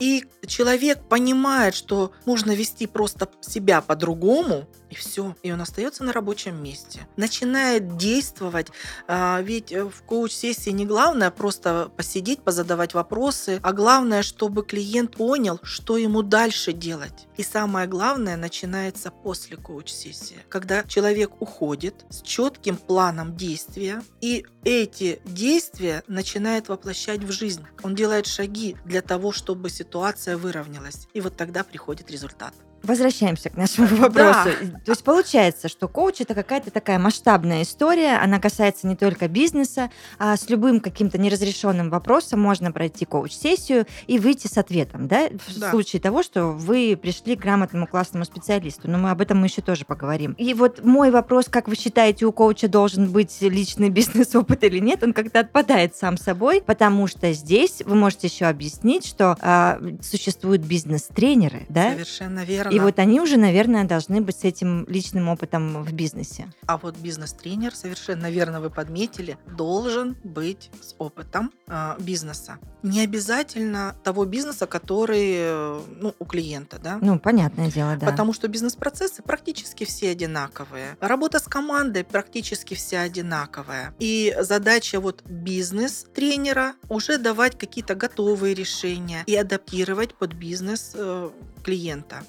И 0.00 0.24
человек 0.46 1.08
понимает, 1.08 1.74
что 1.74 2.12
можно 2.26 2.50
вести 2.50 2.86
просто 2.86 3.28
себя 3.40 3.80
по-другому, 3.80 4.68
и 4.94 4.96
все. 4.96 5.36
И 5.42 5.52
он 5.52 5.60
остается 5.60 6.04
на 6.04 6.12
рабочем 6.12 6.62
месте. 6.62 7.06
Начинает 7.16 7.96
действовать. 7.96 8.68
А, 9.06 9.40
Ведь 9.42 9.72
э, 9.72 9.84
в 9.84 10.02
коуч-сессии 10.02 10.70
не 10.70 10.86
главное 10.86 11.30
просто 11.30 11.90
посидеть, 11.96 12.42
позадавать 12.42 12.94
вопросы, 12.94 13.60
а 13.62 13.72
главное, 13.72 14.22
чтобы 14.22 14.64
клиент 14.64 15.16
понял, 15.16 15.58
что 15.62 15.96
ему 15.96 16.22
дальше 16.22 16.72
делать. 16.72 17.26
И 17.36 17.42
самое 17.42 17.86
главное 17.86 18.36
начинается 18.36 19.10
после 19.10 19.56
коуч-сессии, 19.56 20.38
когда 20.48 20.84
человек 20.84 21.42
уходит 21.42 22.06
с 22.08 22.22
четким 22.22 22.76
планом 22.76 23.36
действия, 23.36 24.02
и 24.20 24.46
эти 24.64 25.20
действия 25.24 26.02
начинает 26.06 26.68
воплощать 26.68 27.24
в 27.24 27.32
жизнь. 27.32 27.64
Он 27.82 27.94
делает 27.94 28.26
шаги 28.26 28.76
для 28.84 29.02
того, 29.02 29.32
чтобы 29.32 29.70
ситуация 29.70 30.36
выровнялась. 30.36 31.08
И 31.12 31.20
вот 31.20 31.36
тогда 31.36 31.64
приходит 31.64 32.10
результат. 32.10 32.54
Возвращаемся 32.84 33.48
к 33.50 33.56
нашему 33.56 33.88
вопросу. 33.96 34.50
То 34.84 34.92
есть 34.92 35.02
получается, 35.04 35.68
что 35.68 35.88
коуч 35.88 36.20
это 36.20 36.34
какая-то 36.34 36.70
такая 36.70 36.98
масштабная 36.98 37.62
история, 37.62 38.18
она 38.18 38.38
касается 38.38 38.86
не 38.86 38.94
только 38.94 39.26
бизнеса, 39.26 39.90
а 40.18 40.36
с 40.36 40.48
любым 40.50 40.80
каким-то 40.80 41.18
неразрешенным 41.18 41.88
вопросом 41.90 42.40
можно 42.40 42.72
пройти 42.72 43.04
коуч-сессию 43.04 43.86
и 44.06 44.18
выйти 44.18 44.46
с 44.46 44.58
ответом, 44.58 45.08
да, 45.08 45.28
в 45.46 45.58
Да. 45.58 45.70
случае 45.70 46.00
того, 46.00 46.22
что 46.22 46.48
вы 46.48 46.98
пришли 47.00 47.36
к 47.36 47.40
грамотному 47.40 47.86
классному 47.86 48.24
специалисту. 48.24 48.90
Но 48.90 48.98
мы 48.98 49.10
об 49.10 49.20
этом 49.20 49.38
мы 49.38 49.46
еще 49.46 49.62
тоже 49.62 49.84
поговорим. 49.84 50.32
И 50.32 50.52
вот 50.54 50.84
мой 50.84 51.10
вопрос, 51.10 51.46
как 51.48 51.68
вы 51.68 51.76
считаете, 51.76 52.26
у 52.26 52.32
коуча 52.32 52.68
должен 52.68 53.10
быть 53.10 53.40
личный 53.40 53.88
бизнес-опыт 53.94 54.62
или 54.64 54.78
нет, 54.78 55.02
он 55.02 55.12
как-то 55.12 55.40
отпадает 55.40 55.96
сам 55.96 56.18
собой, 56.18 56.60
потому 56.60 57.06
что 57.06 57.32
здесь 57.32 57.82
вы 57.84 57.94
можете 57.94 58.26
еще 58.26 58.46
объяснить, 58.46 59.06
что 59.06 59.36
а, 59.40 59.80
существуют 60.02 60.62
бизнес-тренеры, 60.62 61.66
да, 61.68 61.92
Совершенно 61.92 62.44
верно. 62.44 62.73
И 62.74 62.80
вот 62.80 62.98
они 62.98 63.20
уже, 63.20 63.36
наверное, 63.36 63.84
должны 63.84 64.20
быть 64.20 64.40
с 64.40 64.44
этим 64.44 64.84
личным 64.88 65.28
опытом 65.28 65.82
в 65.82 65.92
бизнесе. 65.92 66.52
А 66.66 66.76
вот 66.78 66.96
бизнес-тренер, 66.98 67.74
совершенно 67.74 68.30
верно 68.30 68.60
вы 68.60 68.70
подметили, 68.70 69.38
должен 69.56 70.16
быть 70.24 70.70
с 70.80 70.94
опытом 70.98 71.52
э, 71.66 71.96
бизнеса. 71.98 72.58
Не 72.82 73.00
обязательно 73.00 73.96
того 74.04 74.24
бизнеса, 74.26 74.66
который 74.66 75.84
ну, 76.00 76.14
у 76.18 76.24
клиента, 76.24 76.78
да? 76.82 76.98
Ну, 77.00 77.18
понятное 77.18 77.70
дело, 77.70 77.96
да. 77.96 78.06
Потому 78.06 78.32
что 78.32 78.48
бизнес-процессы 78.48 79.22
практически 79.22 79.84
все 79.84 80.10
одинаковые. 80.10 80.96
Работа 81.00 81.38
с 81.38 81.44
командой 81.44 82.04
практически 82.04 82.74
вся 82.74 83.02
одинаковая. 83.02 83.94
И 83.98 84.36
задача 84.40 85.00
вот 85.00 85.22
бизнес-тренера 85.24 86.74
уже 86.88 87.18
давать 87.18 87.58
какие-то 87.58 87.94
готовые 87.94 88.54
решения 88.54 89.22
и 89.26 89.34
адаптировать 89.34 90.14
под 90.14 90.34
бизнес 90.34 90.92
э, 90.94 91.30
клиента. 91.64 92.22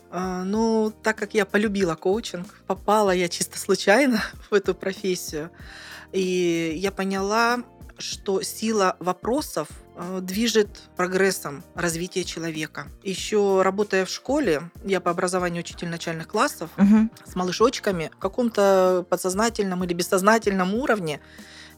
Ну, 0.43 0.93
так 1.03 1.17
как 1.17 1.33
я 1.33 1.45
полюбила 1.45 1.95
коучинг, 1.95 2.47
попала 2.67 3.11
я 3.11 3.27
чисто 3.29 3.57
случайно 3.57 4.21
в 4.49 4.53
эту 4.53 4.73
профессию, 4.75 5.49
и 6.11 6.73
я 6.77 6.91
поняла, 6.91 7.59
что 7.97 8.41
сила 8.41 8.97
вопросов 8.99 9.67
э, 9.95 10.19
движет 10.21 10.81
прогрессом 10.97 11.63
развития 11.75 12.23
человека. 12.25 12.87
Еще 13.03 13.61
работая 13.61 14.05
в 14.05 14.09
школе, 14.09 14.69
я 14.83 14.99
по 14.99 15.11
образованию 15.11 15.61
учитель 15.61 15.87
начальных 15.87 16.27
классов, 16.27 16.69
Мгм. 16.75 17.09
с 17.25 17.35
малышочками 17.35 18.11
в 18.13 18.17
каком-то 18.17 19.05
подсознательном 19.09 19.83
или 19.85 19.93
бессознательном 19.93 20.73
уровне 20.73 21.21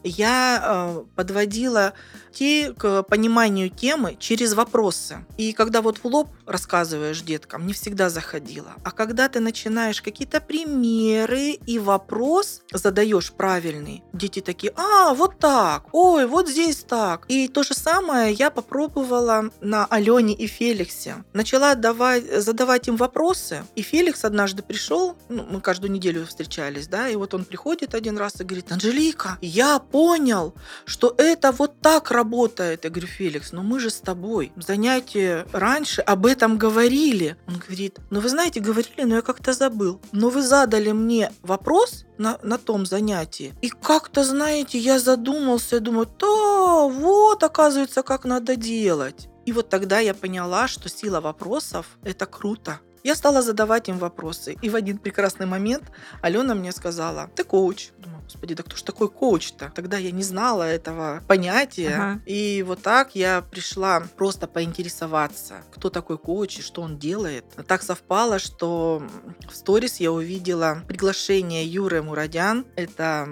я 0.04 0.62
э, 0.62 1.04
подводила 1.14 1.92
те 2.32 2.72
к 2.72 3.02
пониманию 3.02 3.68
темы 3.68 4.16
через 4.18 4.54
вопросы. 4.54 5.24
И 5.36 5.52
когда 5.52 5.82
вот 5.82 5.98
в 5.98 6.04
лоб 6.04 6.28
рассказываешь 6.46 7.22
деткам, 7.22 7.66
не 7.66 7.72
всегда 7.72 8.10
заходила. 8.10 8.74
А 8.84 8.90
когда 8.90 9.28
ты 9.28 9.40
начинаешь 9.40 10.00
какие-то 10.02 10.40
примеры 10.40 11.58
и 11.66 11.78
вопрос 11.78 12.62
задаешь 12.72 13.32
правильный, 13.32 14.02
дети 14.12 14.40
такие, 14.40 14.72
а, 14.76 15.14
вот 15.14 15.38
так, 15.38 15.86
ой, 15.92 16.26
вот 16.26 16.48
здесь 16.48 16.84
так. 16.84 17.24
И 17.28 17.48
то 17.48 17.62
же 17.62 17.74
самое 17.74 18.32
я 18.32 18.50
попробовала 18.50 19.50
на 19.60 19.86
Алене 19.86 20.34
и 20.34 20.46
Феликсе. 20.46 21.24
Начала 21.32 21.74
давать, 21.74 22.42
задавать 22.42 22.88
им 22.88 22.96
вопросы, 22.96 23.64
и 23.74 23.82
Феликс 23.82 24.24
однажды 24.24 24.62
пришел, 24.62 25.16
ну, 25.28 25.44
мы 25.50 25.60
каждую 25.60 25.90
неделю 25.90 26.26
встречались, 26.26 26.88
да, 26.88 27.08
и 27.08 27.16
вот 27.16 27.34
он 27.34 27.44
приходит 27.44 27.94
один 27.94 28.16
раз 28.16 28.40
и 28.40 28.44
говорит, 28.44 28.70
Анжелика, 28.70 29.38
я 29.40 29.78
понял, 29.90 30.54
что 30.84 31.14
это 31.18 31.52
вот 31.52 31.80
так 31.80 32.10
работает. 32.10 32.84
Я 32.84 32.90
говорю, 32.90 33.06
Феликс, 33.06 33.52
ну 33.52 33.62
мы 33.62 33.80
же 33.80 33.90
с 33.90 34.00
тобой 34.00 34.52
занятия 34.56 35.46
раньше 35.52 36.00
об 36.02 36.26
этом 36.26 36.58
говорили. 36.58 37.36
Он 37.46 37.56
говорит, 37.56 37.98
ну 38.10 38.20
вы 38.20 38.28
знаете, 38.28 38.60
говорили, 38.60 39.04
но 39.04 39.16
я 39.16 39.22
как-то 39.22 39.52
забыл. 39.52 40.00
Но 40.12 40.30
вы 40.30 40.42
задали 40.42 40.92
мне 40.92 41.32
вопрос 41.42 42.04
на, 42.18 42.38
на 42.42 42.58
том 42.58 42.86
занятии. 42.86 43.54
И 43.62 43.68
как-то, 43.68 44.24
знаете, 44.24 44.78
я 44.78 44.98
задумался, 44.98 45.76
я 45.76 45.80
думаю, 45.80 46.06
то 46.06 46.88
вот, 46.88 47.42
оказывается, 47.42 48.02
как 48.02 48.24
надо 48.24 48.56
делать. 48.56 49.28
И 49.46 49.52
вот 49.52 49.70
тогда 49.70 49.98
я 49.98 50.12
поняла, 50.12 50.68
что 50.68 50.88
сила 50.88 51.20
вопросов– 51.20 51.86
это 52.04 52.26
круто. 52.26 52.80
Я 53.02 53.14
стала 53.14 53.42
задавать 53.42 53.88
им 53.88 53.98
вопросы. 53.98 54.56
И 54.62 54.70
в 54.70 54.76
один 54.76 54.98
прекрасный 54.98 55.46
момент 55.46 55.84
Алена 56.20 56.54
мне 56.54 56.72
сказала, 56.72 57.30
ты 57.34 57.44
коуч. 57.44 57.90
Думаю, 57.98 58.22
господи, 58.22 58.54
да 58.54 58.62
кто 58.62 58.76
ж 58.76 58.82
такой 58.82 59.08
коуч-то? 59.08 59.72
Тогда 59.74 59.96
я 59.96 60.10
не 60.10 60.22
знала 60.22 60.62
этого 60.62 61.22
понятия. 61.26 61.94
Ага. 61.94 62.20
И 62.26 62.64
вот 62.66 62.82
так 62.82 63.14
я 63.14 63.42
пришла 63.42 64.02
просто 64.16 64.46
поинтересоваться, 64.46 65.62
кто 65.72 65.90
такой 65.90 66.18
коуч 66.18 66.58
и 66.58 66.62
что 66.62 66.82
он 66.82 66.98
делает. 66.98 67.44
Так 67.66 67.82
совпало, 67.82 68.38
что 68.38 69.02
в 69.50 69.54
сторис 69.54 70.00
я 70.00 70.12
увидела 70.12 70.82
приглашение 70.86 71.64
Юры 71.66 72.02
Мурадян. 72.02 72.66
Это 72.76 73.28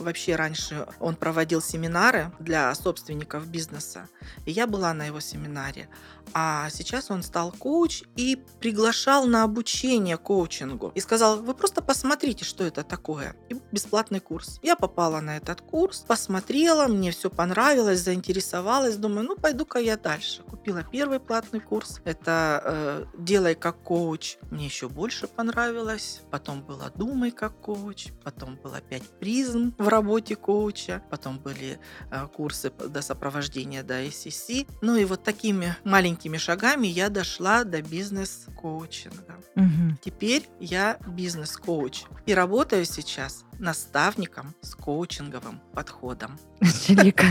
вообще 0.00 0.36
раньше 0.36 0.86
он 0.98 1.14
проводил 1.14 1.62
семинары 1.62 2.32
для 2.38 2.74
собственников 2.74 3.46
бизнеса, 3.46 4.08
и 4.46 4.50
я 4.50 4.66
была 4.66 4.92
на 4.94 5.04
его 5.04 5.20
семинаре. 5.20 5.88
А 6.32 6.70
сейчас 6.70 7.10
он 7.10 7.22
стал 7.22 7.52
коуч 7.52 8.04
и 8.16 8.42
приглашал 8.60 9.26
на 9.26 9.42
обучение 9.42 10.16
коучингу. 10.16 10.92
И 10.94 11.00
сказал, 11.00 11.42
вы 11.42 11.54
просто 11.54 11.82
посмотрите, 11.82 12.44
что 12.44 12.64
это 12.64 12.84
такое. 12.84 13.34
И 13.48 13.56
бесплатный 13.72 14.20
курс. 14.20 14.58
Я 14.62 14.76
попала 14.76 15.20
на 15.20 15.36
этот 15.36 15.60
курс, 15.60 16.04
посмотрела, 16.06 16.86
мне 16.86 17.10
все 17.10 17.30
понравилось, 17.30 18.00
заинтересовалась. 18.00 18.96
Думаю, 18.96 19.26
ну 19.26 19.36
пойду-ка 19.36 19.78
я 19.78 19.96
дальше. 19.96 20.42
Купила 20.42 20.84
первый 20.84 21.20
платный 21.20 21.60
курс. 21.60 22.00
Это 22.04 22.62
э, 22.64 23.04
«Делай 23.18 23.54
как 23.54 23.82
коуч». 23.82 24.36
Мне 24.50 24.66
еще 24.66 24.88
больше 24.88 25.26
понравилось. 25.26 26.20
Потом 26.30 26.62
было 26.62 26.92
«Думай 26.94 27.30
как 27.30 27.58
коуч». 27.60 28.08
Потом 28.24 28.56
было 28.56 28.80
«Пять 28.80 29.08
призм» 29.18 29.74
в 29.78 29.88
работе 29.88 30.36
коуча. 30.36 31.02
Потом 31.10 31.38
были 31.38 31.78
э, 32.10 32.26
курсы 32.34 32.70
до 32.70 33.02
сопровождения 33.02 33.82
до 33.82 34.04
SEC. 34.04 34.68
Ну 34.80 34.96
и 34.96 35.04
вот 35.04 35.22
такими 35.22 35.76
маленькими 35.84 36.19
шагами 36.38 36.86
я 36.86 37.08
дошла 37.08 37.64
до 37.64 37.82
бизнес-коучинга. 37.82 39.36
Мгм. 39.54 39.98
Теперь 40.02 40.48
я 40.60 40.98
бизнес-коуч 41.06 42.04
и 42.26 42.34
работаю 42.34 42.84
сейчас 42.84 43.44
наставником 43.58 44.54
с 44.62 44.74
коучинговым 44.74 45.60
подходом. 45.74 46.38
Анжелика. 46.60 47.26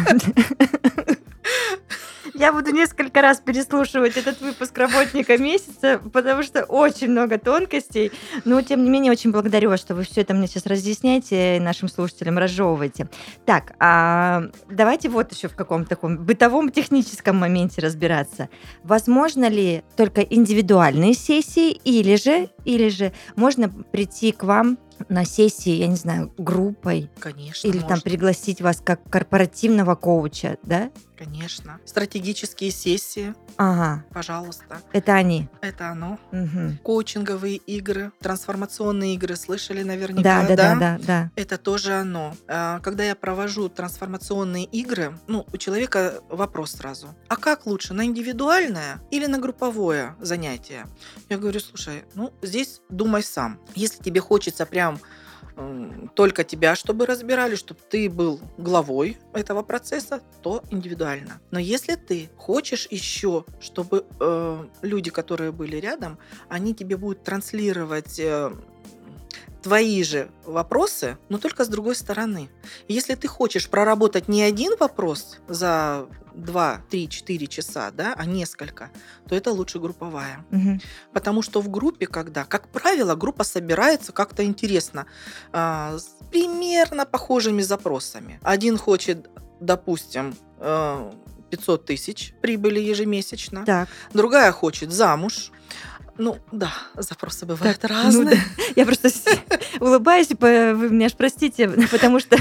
Я 2.40 2.54
буду 2.54 2.72
несколько 2.72 3.22
раз 3.22 3.42
переслушивать 3.42 4.16
этот 4.16 4.40
выпуск 4.40 4.78
работника 4.78 5.38
месяца, 5.38 6.00
потому 6.14 6.42
что 6.42 6.64
очень 6.64 7.10
много 7.10 7.38
тонкостей. 7.38 8.14
Но, 8.46 8.62
тем 8.62 8.82
не 8.86 8.90
менее, 8.90 9.12
очень 9.12 9.34
благодарю 9.34 9.70
вас, 9.70 9.82
что 9.82 9.94
вы 9.94 10.04
все 10.06 10.22
это 10.22 10.34
мне 10.34 10.48
сейчас 10.48 10.66
разъясняете 10.66 11.58
и 11.58 11.60
нашим 11.60 11.90
слушателям 11.90 12.38
разжевываете. 12.38 13.10
Так, 13.46 13.74
а 13.82 14.44
давайте 14.70 15.10
вот 15.10 15.34
еще 15.34 15.50
в 15.50 15.56
каком 15.58 15.84
таком 15.84 16.18
бытовом 16.18 16.72
техническом 16.72 17.36
моменте 17.36 17.82
разбираться. 17.82 18.48
Возможно 18.84 19.50
ли 19.50 19.84
только 19.98 20.22
индивидуальные 20.22 21.16
сессии 21.16 21.72
или 21.72 22.16
же, 22.16 22.50
или 22.64 22.88
же 22.88 23.12
можно 23.36 23.68
прийти 23.68 24.32
к 24.32 24.44
вам 24.44 24.78
на 25.08 25.26
сессии, 25.26 25.72
я 25.72 25.88
не 25.88 25.96
знаю, 25.96 26.34
группой, 26.38 27.10
Конечно, 27.20 27.68
или 27.68 27.80
там 27.80 27.90
можно. 27.90 28.02
пригласить 28.02 28.62
вас 28.62 28.82
как 28.84 29.02
корпоративного 29.10 29.96
коуча, 29.96 30.58
да? 30.64 30.90
Конечно. 31.20 31.82
Стратегические 31.84 32.72
сессии, 32.72 33.34
Ага, 33.58 34.06
пожалуйста. 34.14 34.82
это 34.94 35.12
они. 35.16 35.50
Это 35.60 35.90
оно. 35.90 36.18
Мгм. 36.32 36.78
Коучинговые 36.82 37.58
игры, 37.58 38.14
трансформационные 38.22 39.16
игры, 39.16 39.36
слышали 39.36 39.84
наверняка, 39.84 40.22
Да, 40.24 40.48
да, 40.48 40.56
да, 40.56 40.76
да, 40.80 41.00
да. 41.06 41.32
Это 41.36 41.58
тоже 41.58 41.92
оно. 41.94 42.34
А, 42.48 42.80
Когда 42.80 43.04
я 43.04 43.16
провожу 43.16 43.68
трансформационные 43.68 44.64
игры, 44.64 45.14
ну, 45.28 45.46
у 45.52 45.58
человека 45.58 46.22
вопрос 46.30 46.72
сразу. 46.72 47.10
А 47.28 47.36
как 47.36 47.66
лучше, 47.66 47.94
на 47.94 48.06
индивидуальное 48.06 49.02
или 49.12 49.26
на 49.26 49.40
групповое 49.40 50.16
занятие? 50.22 50.86
Я 51.28 51.38
говорю, 51.38 51.60
слушай, 51.60 52.06
ну, 52.16 52.32
здесь 52.42 52.80
думай 52.90 53.24
сам. 53.24 53.60
Если 53.76 54.02
тебе 54.02 54.22
хочется 54.22 54.66
прям 54.66 55.00
только 56.16 56.44
тебя, 56.44 56.76
чтобы 56.76 57.06
разбирали, 57.06 57.56
чтобы 57.56 57.80
ты 57.90 58.10
был 58.10 58.40
главой 58.58 59.18
этого 59.34 59.62
процесса, 59.62 60.22
то 60.42 60.64
индивидуально. 60.70 61.42
Но 61.52 61.60
если 61.60 61.96
ты 61.96 62.30
хочешь 62.38 62.88
еще, 62.90 63.46
чтобы 63.60 64.06
э, 64.20 64.66
люди, 64.82 65.10
которые 65.12 65.52
были 65.52 65.78
рядом, 65.78 66.18
они 66.50 66.74
тебе 66.74 66.98
будут 66.98 67.24
транслировать 67.24 68.20
э, 68.20 68.52
твои 69.62 70.04
же 70.04 70.30
вопросы, 70.46 71.18
но 71.30 71.38
только 71.38 71.66
с 71.66 71.68
другой 71.68 71.96
стороны. 71.96 72.50
Если 72.88 73.16
ты 73.16 73.28
хочешь 73.28 73.70
проработать 73.70 74.28
не 74.28 74.42
один 74.42 74.74
вопрос 74.80 75.38
за 75.48 76.08
2, 76.34 76.82
3, 76.90 77.10
4 77.10 77.48
часа, 77.48 77.92
да, 77.92 78.14
а 78.18 78.26
несколько, 78.26 78.90
то 79.28 79.36
это 79.36 79.52
лучше 79.52 79.80
групповая. 79.80 80.46
Мгм. 80.52 80.80
Потому 81.14 81.42
что 81.42 81.62
в 81.62 81.70
группе, 81.70 82.08
когда, 82.08 82.46
как 82.46 82.70
правило, 82.70 83.16
группа 83.16 83.44
собирается 83.44 84.12
как-то 84.12 84.44
интересно, 84.46 85.06
а, 85.52 85.98
с 85.98 86.16
примерно 86.32 87.06
похожими 87.06 87.62
запросами. 87.62 88.40
Один 88.44 88.78
хочет, 88.78 89.30
допустим, 89.60 90.36
э, 90.60 91.12
500 91.50 91.86
тысяч 91.86 92.34
прибыли 92.42 92.80
ежемесячно, 92.80 93.66
Так, 93.66 93.90
другая 94.14 94.52
хочет 94.52 94.92
замуж. 94.92 95.52
Ну, 96.20 96.38
да, 96.52 96.74
запросы 96.98 97.46
бывают 97.46 97.80
Так, 97.80 97.90
ну 97.90 97.96
разные. 98.04 98.36
да. 98.36 98.64
я 98.76 98.86
просто 98.86 99.10
улыбаюсь, 99.80 100.28
вы 100.38 100.90
меня 100.90 101.08
ж 101.08 101.14
простите, 101.14 101.70
потому 101.92 102.20
что 102.20 102.36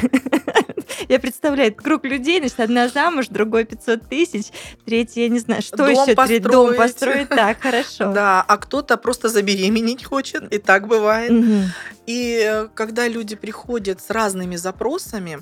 я 1.09 1.21
представляю 1.21 1.73
круг 1.73 2.05
людей, 2.05 2.41
значит, 2.41 2.59
одна 2.59 2.89
замуж, 2.89 3.29
другой 3.31 3.65
500 3.65 4.09
тысяч, 4.09 4.47
третья, 4.85 5.23
я 5.23 5.29
не 5.29 5.39
знаю, 5.39 5.63
что 5.63 5.77
Дом 5.77 5.91
еще, 5.91 6.15
треть- 6.17 6.43
дом 6.43 6.75
построить. 6.75 6.77
построить, 6.77 7.29
так, 7.29 7.61
хорошо. 7.61 8.13
Да, 8.13 8.43
а 8.47 8.57
кто-то 8.57 8.97
просто 8.97 9.29
забеременеть 9.29 10.05
хочет, 10.05 10.53
и 10.53 10.59
так 10.59 10.89
бывает. 10.89 11.31
Мгм. 11.31 11.67
И 12.07 12.43
э, 12.45 12.69
когда 12.75 13.07
люди 13.07 13.37
приходят 13.37 14.03
с 14.03 14.11
разными 14.11 14.57
запросами, 14.57 15.39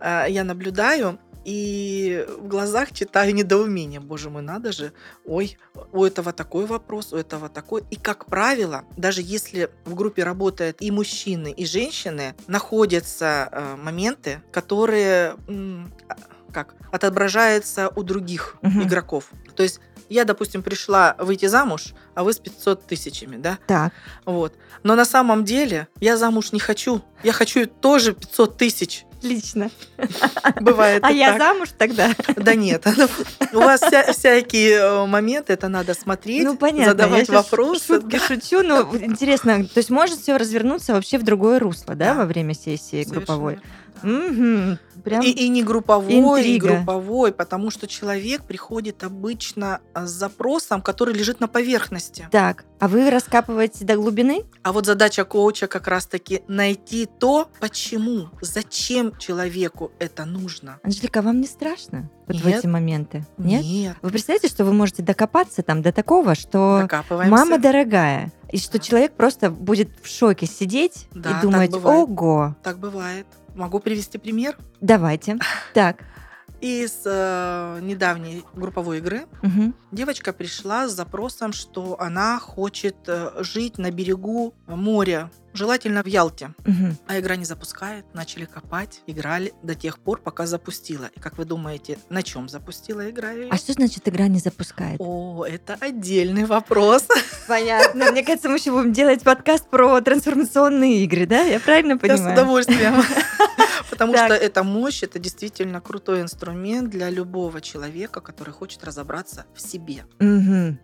э, 0.00 0.24
я 0.30 0.42
наблюдаю 0.44 1.18
и 1.44 2.26
в 2.38 2.48
глазах 2.48 2.92
читаю 2.92 3.34
недоумение. 3.34 4.00
Боже 4.00 4.30
мой, 4.30 4.42
надо 4.42 4.72
же. 4.72 4.92
Ой, 5.24 5.56
у 5.92 6.04
этого 6.04 6.32
такой 6.32 6.66
вопрос, 6.66 7.12
у 7.12 7.16
этого 7.16 7.48
такой. 7.48 7.84
И, 7.90 7.96
как 7.96 8.26
правило, 8.26 8.84
даже 8.96 9.20
если 9.22 9.70
в 9.84 9.94
группе 9.94 10.24
работают 10.24 10.76
и 10.80 10.90
мужчины, 10.90 11.52
и 11.52 11.66
женщины, 11.66 12.34
находятся 12.46 13.48
э, 13.50 13.76
моменты, 13.76 14.42
которые 14.52 15.36
а, 16.08 16.16
как 16.52 16.74
отображаются 16.92 17.90
у 17.96 18.02
других 18.02 18.56
Мгм. 18.62 18.84
игроков. 18.84 19.30
То 19.56 19.62
есть 19.62 19.80
я, 20.08 20.24
допустим, 20.24 20.62
пришла 20.62 21.16
выйти 21.18 21.46
замуж, 21.46 21.94
а 22.14 22.22
вы 22.24 22.32
с 22.32 22.38
500 22.38 22.86
тысячами, 22.86 23.36
да? 23.36 23.58
Так, 23.66 23.92
Вот. 24.24 24.54
Но 24.82 24.94
на 24.94 25.04
самом 25.04 25.44
деле 25.44 25.88
я 26.00 26.16
замуж 26.16 26.52
не 26.52 26.60
хочу. 26.60 27.02
Я 27.22 27.32
хочу 27.32 27.66
тоже 27.66 28.12
500 28.14 28.56
тысяч. 28.58 29.04
Отлично. 29.24 29.70
Бывает 30.60 31.02
А 31.04 31.10
я 31.10 31.38
замуж 31.38 31.70
тогда? 31.76 32.10
Да 32.36 32.54
нет. 32.54 32.86
У 33.52 33.56
вас 33.58 33.80
вся- 33.80 34.12
всякие 34.12 34.76
э, 34.78 35.06
моменты, 35.06 35.52
это 35.54 35.68
надо 35.68 35.94
смотреть, 35.94 36.44
Ну, 36.44 36.58
задавать 36.84 37.28
вопросы. 37.28 37.86
Шутки 38.00 38.18
шучу, 38.18 38.62
но 38.62 38.82
интересно, 38.96 39.64
то 39.64 39.78
есть 39.78 39.90
может 39.90 40.20
все 40.20 40.36
развернуться 40.36 40.92
вообще 40.92 41.18
в 41.18 41.22
другое 41.22 41.58
русло, 41.58 41.94
да, 41.94 42.14
во 42.14 42.26
время 42.26 42.54
сессии 42.54 43.04
групповой? 43.04 43.58
Мгм. 44.02 44.78
Прям 45.02 45.22
И, 45.22 45.28
и 45.30 45.48
не 45.48 45.62
групповой, 45.62 46.12
и 46.14 46.18
интрига. 46.18 46.76
групповой, 46.76 47.32
потому 47.32 47.70
что 47.70 47.86
человек 47.86 48.44
приходит 48.44 49.04
обычно 49.04 49.80
а, 49.92 50.06
с 50.06 50.10
запросом, 50.10 50.80
который 50.82 51.14
лежит 51.14 51.40
на 51.40 51.48
поверхности. 51.48 52.28
так. 52.30 52.64
А 52.80 52.88
вы 52.88 53.08
раскапываете 53.08 53.84
до 53.86 53.96
глубины? 53.96 54.44
А 54.62 54.72
вот 54.72 54.84
задача 54.84 55.24
коуча 55.24 55.68
как 55.68 55.88
раз-таки 55.88 56.42
найти 56.48 57.06
то, 57.06 57.48
почему, 57.60 58.28
зачем 58.42 59.16
человеку 59.16 59.90
это 59.98 60.26
нужно. 60.26 60.78
Анжелика, 60.82 61.20
а 61.20 61.22
вам 61.22 61.40
не 61.40 61.46
страшно 61.46 62.10
вот 62.26 62.36
в 62.36 62.46
Нет. 62.46 62.58
эти 62.58 62.66
моменты? 62.66 63.24
Нет? 63.38 63.62
Нет. 63.64 63.96
Вы 64.02 64.10
представляете, 64.10 64.48
что 64.48 64.64
вы 64.66 64.72
можете 64.74 65.02
докопаться 65.02 65.62
там 65.62 65.80
до 65.80 65.92
такого, 65.92 66.34
что 66.34 66.86
мама 67.10 67.58
дорогая, 67.58 68.32
и 68.50 68.58
что 68.58 68.74
Да. 68.78 68.84
человек 68.84 69.14
просто 69.14 69.50
будет 69.50 69.88
в 70.02 70.08
шоке 70.08 70.44
сидеть 70.46 71.08
Да, 71.14 71.30
и 71.30 71.32
так 71.34 71.42
думать, 71.42 71.70
бывает. 71.70 72.08
ого, 72.08 72.56
Так 72.62 72.78
бывает. 72.78 73.26
Могу 73.54 73.80
привести 73.80 74.18
пример 74.18 74.56
давайте. 74.80 75.38
Так. 75.72 76.04
Из 76.64 77.02
э, 77.04 77.78
недавней 77.82 78.42
групповой 78.54 78.96
игры. 78.98 79.26
Мгм. 79.42 79.74
Девочка 79.92 80.32
пришла 80.32 80.88
с 80.88 80.92
запросом, 80.92 81.52
что 81.52 82.00
она 82.00 82.38
хочет 82.40 82.96
э, 83.06 83.32
жить 83.40 83.76
на 83.76 83.90
берегу 83.90 84.54
моря, 84.66 85.30
желательно 85.52 86.02
в 86.02 86.06
Ялте. 86.06 86.54
Мгм. 86.64 86.96
А 87.06 87.20
игра 87.20 87.36
не 87.36 87.44
запускает, 87.44 88.06
начали 88.14 88.46
копать, 88.46 89.02
играли 89.06 89.52
до 89.62 89.74
тех 89.74 89.98
пор, 89.98 90.20
пока 90.22 90.46
запустила. 90.46 91.10
И 91.14 91.20
как 91.20 91.36
вы 91.36 91.44
думаете, 91.44 91.98
на 92.08 92.22
чем 92.22 92.48
запустила 92.48 93.10
игра? 93.10 93.32
А 93.50 93.56
что 93.58 93.74
значит 93.74 94.08
игра 94.08 94.26
не 94.28 94.38
запускает? 94.38 94.96
О, 95.00 95.44
это 95.44 95.76
отдельный 95.78 96.46
вопрос. 96.46 97.06
Понятно. 97.46 98.10
Мне 98.10 98.24
кажется, 98.24 98.48
мы 98.48 98.56
еще 98.56 98.72
будем 98.72 98.94
делать 98.94 99.22
подкаст 99.22 99.68
про 99.68 100.00
трансформационные 100.00 101.04
игры, 101.04 101.26
да? 101.26 101.42
Я 101.42 101.60
правильно 101.60 101.92
Я 101.92 101.98
с 101.98 102.00
понимаю? 102.00 102.32
удовольствием. 102.32 102.94
Потому 103.94 104.12
Так. 104.12 104.26
что 104.26 104.34
эта 104.34 104.64
мощь, 104.64 105.02
это 105.04 105.18
действительно 105.18 105.80
крутой 105.80 106.22
инструмент 106.22 106.90
для 106.90 107.10
любого 107.10 107.60
человека, 107.60 108.20
который 108.20 108.52
хочет 108.52 108.82
разобраться 108.84 109.46
в 109.54 109.60
себе. 109.60 110.04
Мгм. 110.18 110.80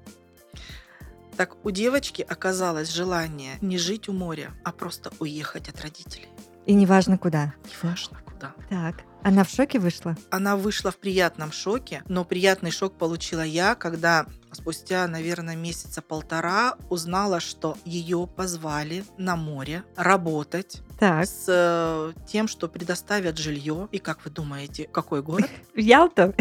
Так 1.36 1.64
у 1.64 1.70
девочки 1.70 2.22
оказалось 2.22 2.92
желание 2.92 3.58
не 3.60 3.78
жить 3.78 4.08
у 4.08 4.12
моря, 4.12 4.52
а 4.64 4.72
просто 4.72 5.10
уехать 5.18 5.68
от 5.68 5.80
родителей. 5.80 6.28
И 6.66 6.74
неважно 6.74 7.18
куда. 7.18 7.54
Неважно 7.82 8.18
куда. 8.24 8.54
Так. 8.68 9.02
Она 9.22 9.44
в 9.44 9.50
шоке 9.50 9.78
вышла? 9.78 10.16
Она 10.30 10.56
вышла 10.56 10.90
в 10.90 10.96
приятном 10.96 11.52
шоке, 11.52 12.02
но 12.08 12.24
приятный 12.24 12.70
шок 12.70 12.96
получила 12.96 13.42
я, 13.42 13.74
когда 13.74 14.26
спустя, 14.52 15.06
наверное, 15.08 15.56
месяца 15.56 16.00
полтора 16.00 16.76
узнала, 16.88 17.40
что 17.40 17.76
ее 17.84 18.26
позвали 18.26 19.04
на 19.18 19.36
море 19.36 19.82
работать 19.96 20.80
Так. 21.00 21.24
с 21.24 21.46
э, 21.48 22.12
тем, 22.26 22.46
что 22.46 22.68
предоставят 22.68 23.38
жилье. 23.38 23.88
И 23.90 23.98
как 23.98 24.24
вы 24.24 24.30
думаете, 24.30 24.86
какой 24.92 25.22
город? 25.22 25.48
В 25.74 25.78
Ялту? 25.78 26.34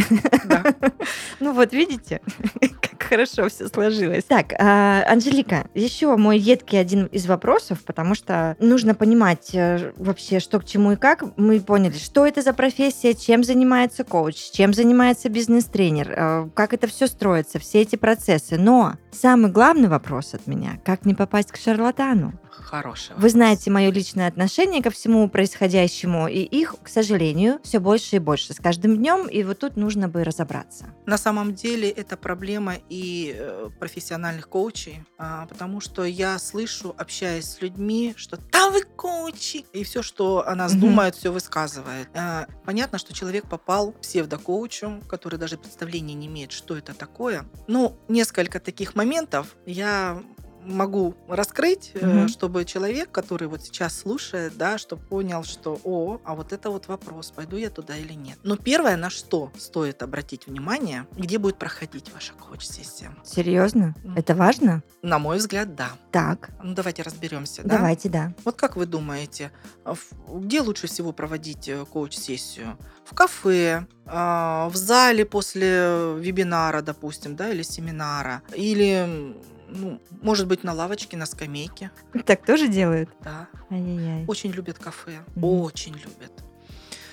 Да. 0.46 0.64
Ну 1.40 1.54
вот, 1.54 1.72
видите, 1.72 2.20
как 2.82 3.02
хорошо 3.02 3.48
все 3.48 3.70
сложилось. 3.70 4.26
Так, 4.26 4.54
а, 4.60 5.06
Анжелика, 5.08 5.70
еще 5.74 6.18
мой 6.18 6.38
едкий 6.38 6.78
один 6.78 7.06
из 7.06 7.28
вопросов, 7.28 7.82
потому 7.86 8.14
что 8.14 8.58
нужно 8.60 8.94
понимать 8.94 9.52
э, 9.54 9.94
вообще, 9.96 10.42
что 10.42 10.60
к 10.60 10.66
чему 10.66 10.92
и 10.92 10.96
как. 10.98 11.24
Мы 11.38 11.62
поняли, 11.62 11.98
что 11.98 12.26
это 12.26 12.42
за 12.42 12.52
профессия, 12.54 13.14
чем 13.14 13.46
занимается 13.46 14.04
коуч, 14.04 14.36
чем 14.52 14.74
занимается 14.74 15.30
бизнес-тренер, 15.30 16.12
э, 16.12 16.50
как 16.54 16.74
это 16.74 16.88
все 16.88 17.08
строится, 17.08 17.58
все 17.58 17.82
эти 17.82 17.96
процессы. 17.96 18.58
Но 18.58 18.96
самый 19.12 19.52
главный 19.52 19.88
вопрос 19.88 20.34
от 20.34 20.48
меня, 20.48 20.80
как 20.86 21.06
не 21.06 21.14
попасть 21.14 21.52
к 21.52 21.58
шарлатану? 21.58 22.34
Хороший. 22.52 23.12
Вы 23.12 23.16
вопрос. 23.16 23.32
знаете 23.32 23.72
мое 23.72 23.92
личное 23.92 24.28
отношение 24.28 24.84
ко 24.84 24.92
всему 24.92 25.28
происходящему, 25.30 26.28
и 26.28 26.40
их, 26.40 26.76
к 26.84 26.90
сожалению, 26.90 27.60
все 27.64 27.80
больше 27.80 28.18
и 28.18 28.20
больше 28.20 28.54
с 28.54 28.58
каждым 28.58 28.98
днем, 28.98 29.28
и 29.28 29.44
вот 29.44 29.60
тут 29.60 29.76
нужно 29.76 30.08
бы 30.08 30.24
разобраться. 30.24 30.94
На 31.06 31.18
самом 31.18 31.56
деле 31.56 31.90
это 31.90 32.18
проблема 32.18 32.76
и 32.90 33.34
э, 33.36 33.70
профессиональных 33.80 34.50
коучей, 34.50 35.04
а, 35.18 35.48
потому 35.48 35.80
что 35.82 36.04
я 36.04 36.38
слышу, 36.38 36.94
общаясь 36.98 37.46
с 37.46 37.62
людьми, 37.62 38.14
что 38.18 38.38
там 38.38 38.74
вы 38.74 38.84
коучи, 38.84 39.66
и 39.74 39.84
все, 39.84 40.04
что 40.04 40.48
она 40.48 40.70
думает, 40.70 41.16
все 41.16 41.32
высказывает. 41.32 42.10
А, 42.14 42.46
Понятно, 42.66 43.00
что 43.00 43.14
человек 43.14 43.48
попал 43.48 43.94
к 43.94 44.02
псевдокоучу, 44.02 45.02
который 45.08 45.40
даже 45.40 45.58
представления 45.58 46.14
не 46.14 46.28
имеет, 46.28 46.52
что 46.52 46.78
это 46.78 46.94
такое. 46.94 47.46
Ну, 47.68 47.98
несколько 48.08 48.60
таких 48.60 48.94
моментов 49.00 49.56
я 49.66 50.22
могу 50.70 51.16
раскрыть, 51.28 51.92
Мгм. 52.00 52.28
чтобы 52.28 52.66
человек, 52.66 53.12
который 53.12 53.48
вот 53.48 53.62
сейчас 53.64 53.98
слушает, 53.98 54.58
да, 54.58 54.78
чтобы 54.78 55.02
понял, 55.04 55.44
что, 55.44 55.80
о, 55.84 56.20
а 56.24 56.36
вот 56.36 56.54
это 56.54 56.70
вот 56.70 56.88
вопрос, 56.88 57.32
пойду 57.32 57.58
я 57.58 57.70
туда 57.70 57.96
или 57.98 58.14
нет. 58.14 58.38
Но 58.44 58.56
первое, 58.56 58.96
на 58.98 59.10
что 59.10 59.52
стоит 59.58 60.02
обратить 60.04 60.48
внимание, 60.48 61.06
где 61.18 61.38
будет 61.38 61.58
проходить 61.58 62.12
ваша 62.14 62.34
коуч-сессия. 62.34 63.12
Серьезно? 63.24 63.96
Это 64.16 64.36
важно? 64.36 64.84
На 65.02 65.20
мой 65.20 65.38
взгляд, 65.38 65.76
да. 65.76 65.90
Так, 66.12 66.50
Ну, 66.64 66.74
давайте 66.74 67.02
разберемся, 67.04 67.64
да? 67.64 67.78
давайте, 67.78 68.10
да. 68.10 68.34
Вот 68.46 68.56
как 68.56 68.76
вы 68.76 68.86
думаете, 68.86 69.52
а 69.86 69.96
где 70.32 70.62
лучше 70.62 70.88
всего 70.88 71.12
проводить 71.12 71.68
э, 71.68 71.86
коуч-сессию? 71.86 72.78
В 73.06 73.16
кафе, 73.16 73.88
а, 74.06 74.70
в 74.70 74.76
зале 74.76 75.26
после 75.26 76.14
вебинара, 76.18 76.82
допустим, 76.82 77.36
да, 77.36 77.50
или 77.50 77.64
семинара, 77.64 78.44
или, 78.54 79.36
ну, 79.72 80.02
может 80.22 80.48
быть, 80.48 80.64
на 80.64 80.74
лавочке, 80.74 81.16
на 81.18 81.26
скамейке, 81.26 81.92
Так 82.26 82.46
тоже 82.46 82.68
делают? 82.68 83.10
да. 83.24 83.48
Ай-яй-яй. 83.70 84.26
Очень 84.28 84.52
любят 84.52 84.80
кафе, 84.80 85.20
Мгм. 85.36 85.44
очень 85.46 85.94
любят. 85.94 86.32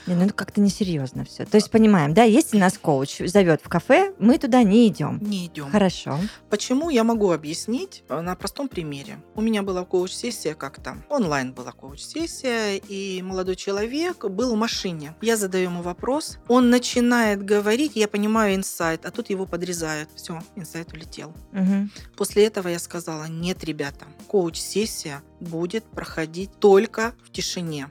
Не, 0.07 0.15
ну 0.15 0.25
это 0.25 0.33
как-то 0.33 0.61
несерьезно 0.61 1.25
все. 1.25 1.45
То 1.45 1.57
есть 1.57 1.71
понимаем, 1.71 2.15
да, 2.15 2.23
если 2.23 2.59
нас 2.59 2.79
коуч 2.79 3.19
зовет 3.27 3.61
в 3.63 3.69
кафе, 3.69 4.13
мы 4.19 4.39
туда 4.39 4.63
не 4.63 4.87
идем. 4.89 5.19
Не 5.21 5.47
идем. 5.47 5.71
Хорошо. 5.71 6.19
Почему 6.49 6.91
я 6.91 7.05
могу 7.05 7.33
объяснить 7.33 8.05
э, 8.09 8.21
на 8.21 8.35
простом 8.37 8.69
примере. 8.69 9.19
У 9.35 9.41
меня 9.41 9.63
была 9.63 9.85
коуч-сессия 9.85 10.55
как-то. 10.55 10.97
Онлайн 11.09 11.53
была 11.53 11.73
коуч-сессия, 11.73 12.77
и 12.77 13.23
молодой 13.23 13.57
человек 13.57 14.25
был 14.25 14.55
в 14.55 14.59
машине. 14.59 15.15
Я 15.21 15.37
задаю 15.37 15.65
ему 15.65 15.83
вопрос, 15.83 16.39
он 16.49 16.71
начинает 16.71 17.45
говорить, 17.45 17.93
я 17.95 18.09
понимаю 18.09 18.55
инсайт, 18.55 19.05
а 19.07 19.11
тут 19.11 19.31
его 19.31 19.47
подрезают. 19.47 20.09
Все, 20.15 20.41
инсайт 20.55 20.93
улетел. 20.93 21.33
Мгм. 21.53 21.91
После 22.17 22.47
этого 22.47 22.69
я 22.69 22.79
сказала, 22.79 23.25
нет, 23.29 23.65
ребята, 23.65 24.07
коуч-сессия 24.29 25.23
будет 25.41 25.85
проходить 25.85 26.51
только 26.61 27.15
в 27.25 27.31
тишине. 27.31 27.91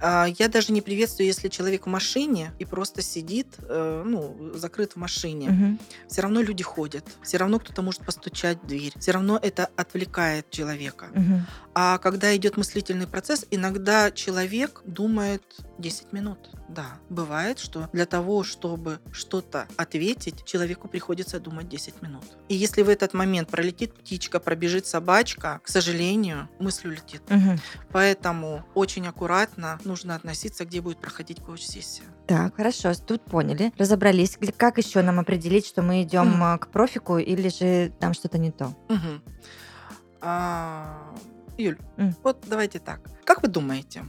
А, 0.00 0.26
Я 0.38 0.48
даже 0.48 0.72
не 0.72 0.82
приветствую, 0.82 1.26
если 1.26 1.48
человек 1.48 1.86
в 1.86 1.88
машине 1.88 2.52
и 2.58 2.64
просто 2.66 3.00
сидит, 3.02 3.46
э, 3.60 4.02
ну, 4.04 4.52
закрыт 4.54 4.92
в 4.92 4.96
машине 4.96 5.50
Мгм. 5.50 5.78
все 6.08 6.20
равно 6.22 6.42
люди 6.42 6.62
ходят, 6.62 7.04
все 7.22 7.38
равно 7.38 7.58
кто-то 7.58 7.80
может 7.82 8.04
постучать 8.04 8.62
в 8.62 8.66
дверь, 8.66 8.92
все 8.98 9.12
равно 9.12 9.38
это 9.42 9.70
отвлекает 9.76 10.50
человека. 10.50 11.06
Мгм. 11.14 11.46
А 11.74 11.96
когда 11.98 12.34
идет 12.36 12.56
мыслительный 12.58 13.06
процесс, 13.06 13.46
иногда 13.50 14.10
человек 14.10 14.82
думает 14.84 15.42
10 15.78 16.12
минут. 16.12 16.50
Да, 16.68 16.98
бывает, 17.10 17.58
что 17.58 17.88
для 17.92 18.06
того, 18.06 18.42
чтобы 18.44 18.98
что-то 19.12 19.66
ответить, 19.76 20.44
человеку 20.44 20.88
приходится 20.88 21.38
думать 21.40 21.68
10 21.68 22.02
минут. 22.02 22.24
И 22.48 22.54
если 22.54 22.82
в 22.82 22.88
этот 22.88 23.14
момент 23.14 23.48
пролетит 23.48 23.94
птичка, 23.94 24.40
пробежит 24.40 24.86
собачка, 24.86 25.60
к 25.62 25.68
сожалению, 25.68 26.48
мысль 26.58 26.88
улетит. 26.88 27.22
Мгм. 27.28 27.58
Поэтому 27.92 28.64
очень 28.74 29.06
аккуратно 29.06 29.78
нужно 29.84 30.14
относиться, 30.14 30.64
где 30.64 30.80
будет 30.80 30.98
проходить 30.98 31.40
коуч-сессия. 31.42 32.04
Так, 32.26 32.56
хорошо, 32.56 32.92
тут 32.94 33.22
поняли, 33.24 33.72
разобрались. 33.78 34.38
Как 34.56 34.78
еще 34.78 35.02
нам 35.02 35.20
определить, 35.20 35.66
что 35.66 35.82
мы 35.82 36.02
идем 36.02 36.26
Мгм. 36.28 36.42
а, 36.42 36.58
к 36.58 36.68
профику 36.68 37.18
или 37.18 37.48
же 37.48 37.92
там 38.00 38.14
что-то 38.14 38.38
не 38.38 38.50
то? 38.50 38.74
Мгм. 38.88 39.22
А, 40.20 41.14
Юль, 41.58 41.78
М. 41.96 42.14
вот 42.22 42.44
давайте 42.46 42.78
так. 42.78 43.00
Как 43.24 43.42
вы 43.42 43.48
думаете, 43.48 44.04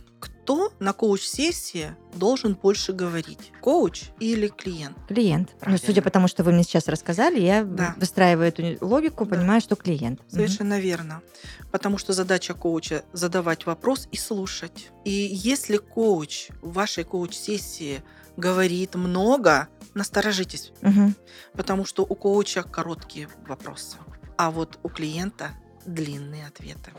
кто 0.48 0.72
на 0.80 0.94
коуч-сессии 0.94 1.94
должен 2.16 2.54
больше 2.56 2.94
говорить? 2.94 3.52
Коуч 3.60 4.04
или 4.22 4.48
клиент? 4.48 4.96
Клиент. 5.10 5.50
Ну, 5.66 5.78
судя 5.78 6.02
по 6.02 6.10
тому, 6.10 6.30
что 6.30 6.46
вы 6.46 6.54
мне 6.54 6.64
сейчас 6.64 6.88
рассказали, 6.88 7.38
я 7.42 7.66
Да. 7.66 7.96
выстраиваю 7.98 8.48
эту 8.48 8.86
логику, 8.86 9.26
Да. 9.26 9.36
понимаю, 9.36 9.60
что 9.60 9.76
клиент. 9.76 10.22
Совершенно 10.30 10.80
верно. 10.80 11.22
Потому 11.70 11.98
что 11.98 12.14
задача 12.14 12.54
коуча 12.54 13.04
задавать 13.12 13.66
вопрос 13.66 14.08
и 14.14 14.16
слушать. 14.16 14.90
И 15.04 15.12
если 15.12 15.76
коуч 15.76 16.48
в 16.62 16.72
вашей 16.72 17.04
коуч-сессии 17.04 18.02
говорит 18.38 18.96
много, 18.96 19.68
насторожитесь, 19.96 20.72
Мгм. 20.82 21.14
потому 21.56 21.84
что 21.84 22.04
у 22.04 22.16
коуча 22.16 22.64
короткие 22.64 23.28
вопросы, 23.46 23.98
а 24.38 24.50
вот 24.52 24.80
у 24.84 24.88
клиента 24.88 25.50
длинные 25.86 26.48
ответы. 26.48 26.92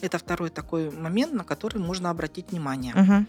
Это 0.00 0.18
второй 0.18 0.50
такой 0.50 0.90
момент, 0.90 1.32
на 1.32 1.44
который 1.44 1.78
можно 1.78 2.10
обратить 2.10 2.50
внимание. 2.50 2.94
Мгм. 2.94 3.28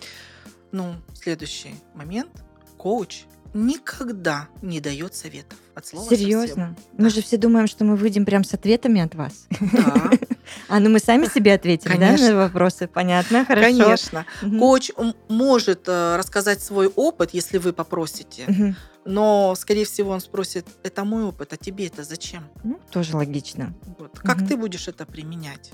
Ну, 0.71 0.95
следующий 1.13 1.75
момент. 1.93 2.29
Коуч 2.77 3.25
никогда 3.55 4.47
не 4.61 4.79
дает 4.81 5.15
советов. 5.15 5.57
От 5.73 5.87
слова 5.87 6.03
совсем. 6.07 6.19
Серьезно? 6.19 6.75
Мы 6.97 7.05
Да. 7.05 7.09
же 7.09 7.21
все 7.21 7.37
думаем, 7.37 7.67
что 7.67 7.83
мы 7.85 7.95
выйдем 7.95 8.25
прям 8.25 8.43
с 8.43 8.53
ответами 8.53 9.01
от 9.01 9.15
вас. 9.15 9.47
Да. 9.73 10.11
А, 10.67 10.79
ну 10.79 10.91
мы 10.91 10.99
сами 10.99 11.25
себе 11.25 11.53
ответили, 11.55 11.97
да, 11.97 12.15
на 12.15 12.35
вопросы? 12.35 12.87
Понятно, 12.87 13.45
хорошо. 13.45 13.67
Конечно. 13.67 14.25
Коуч 14.41 14.91
может 15.27 15.87
э, 15.87 16.15
рассказать 16.17 16.61
свой 16.61 16.87
опыт, 16.87 17.31
если 17.33 17.57
вы 17.57 17.73
попросите. 17.73 18.75
Но, 19.05 19.53
скорее 19.55 19.85
всего, 19.85 20.11
он 20.11 20.19
спросит, 20.19 20.65
это 20.83 21.03
мой 21.03 21.23
опыт, 21.23 21.53
а 21.53 21.57
тебе 21.57 21.85
это 21.87 22.03
зачем? 22.03 22.43
Ну, 22.63 22.79
тоже 22.91 23.15
логично. 23.15 23.73
Вот. 23.99 24.17
Как 24.19 24.37
Мгм. 24.37 24.47
ты 24.47 24.57
будешь 24.57 24.87
это 24.87 25.05
применять? 25.05 25.71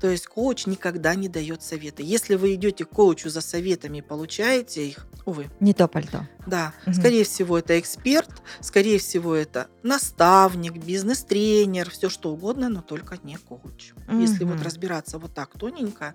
То 0.00 0.08
есть 0.08 0.26
коуч 0.28 0.66
никогда 0.66 1.14
не 1.16 1.28
дает 1.28 1.62
советы. 1.62 2.02
Если 2.04 2.36
вы 2.36 2.54
идете 2.54 2.84
к 2.84 2.90
коучу 2.90 3.30
за 3.30 3.40
советами 3.40 3.98
и 3.98 4.02
получаете 4.02 4.86
их, 4.88 5.07
увы, 5.28 5.46
Не 5.60 5.74
то 5.74 5.88
пальто. 5.88 6.26
да, 6.46 6.72
Мгм. 6.86 6.94
скорее 6.94 7.24
всего, 7.24 7.58
это 7.58 7.78
эксперт, 7.78 8.30
скорее 8.60 8.98
всего, 8.98 9.34
это 9.34 9.68
наставник, 9.82 10.76
бизнес-тренер, 10.84 11.90
все 11.90 12.08
что 12.08 12.32
угодно, 12.32 12.68
но 12.68 12.80
только 12.82 13.18
не 13.22 13.36
коуч. 13.36 13.92
Если 14.10 14.44
вот 14.44 14.62
разбираться 14.62 15.18
вот 15.18 15.34
так 15.34 15.50
тоненько, 15.58 16.14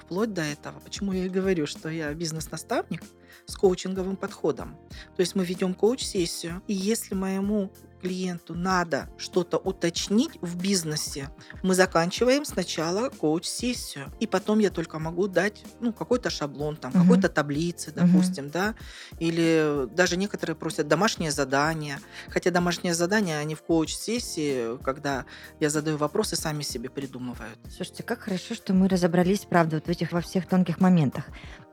вплоть 0.00 0.32
до 0.32 0.42
этого, 0.42 0.78
почему 0.80 1.12
я 1.12 1.26
и 1.26 1.28
говорю, 1.28 1.66
что 1.66 1.88
я 1.88 2.12
бизнес-наставник 2.14 3.02
с 3.46 3.56
коучинговым 3.56 4.16
подходом. 4.16 4.76
То 5.16 5.20
есть 5.20 5.34
мы 5.34 5.44
ведем 5.44 5.74
коуч-сессию, 5.74 6.62
и 6.66 6.72
если 6.74 7.14
моему 7.14 7.70
клиенту 8.04 8.54
надо 8.54 9.08
что-то 9.16 9.56
уточнить 9.56 10.32
в 10.42 10.60
бизнесе, 10.60 11.30
мы 11.62 11.74
заканчиваем 11.74 12.44
сначала 12.44 13.08
коуч-сессию, 13.08 14.12
и 14.20 14.26
потом 14.26 14.58
я 14.58 14.70
только 14.70 14.98
могу 14.98 15.26
дать 15.26 15.64
ну, 15.80 15.92
какой-то 15.92 16.28
шаблон, 16.28 16.76
там, 16.76 16.90
Мгм. 16.90 17.02
какой-то 17.02 17.28
таблицы, 17.30 17.92
допустим, 17.92 18.50
да, 18.50 18.74
или 19.20 19.88
даже 19.94 20.18
некоторые 20.18 20.54
просят 20.54 20.86
домашнее 20.86 21.30
задание, 21.30 21.98
хотя 22.28 22.50
домашнее 22.50 22.94
задание 22.94 23.38
они 23.38 23.54
в 23.54 23.62
коуч-сессии, 23.62 24.76
когда 24.84 25.24
я 25.60 25.70
задаю 25.70 25.96
вопросы, 25.96 26.36
сами 26.36 26.62
себе 26.62 26.90
придумывают. 26.90 27.58
Слушайте, 27.74 28.02
как 28.02 28.20
хорошо, 28.20 28.54
что 28.54 28.74
мы 28.74 28.88
разобрались, 28.88 29.46
правда, 29.48 29.76
вот 29.76 29.86
в 29.86 29.88
этих 29.88 30.12
во 30.12 30.20
всех 30.20 30.46
тонких 30.46 30.78
моментах. 30.78 31.24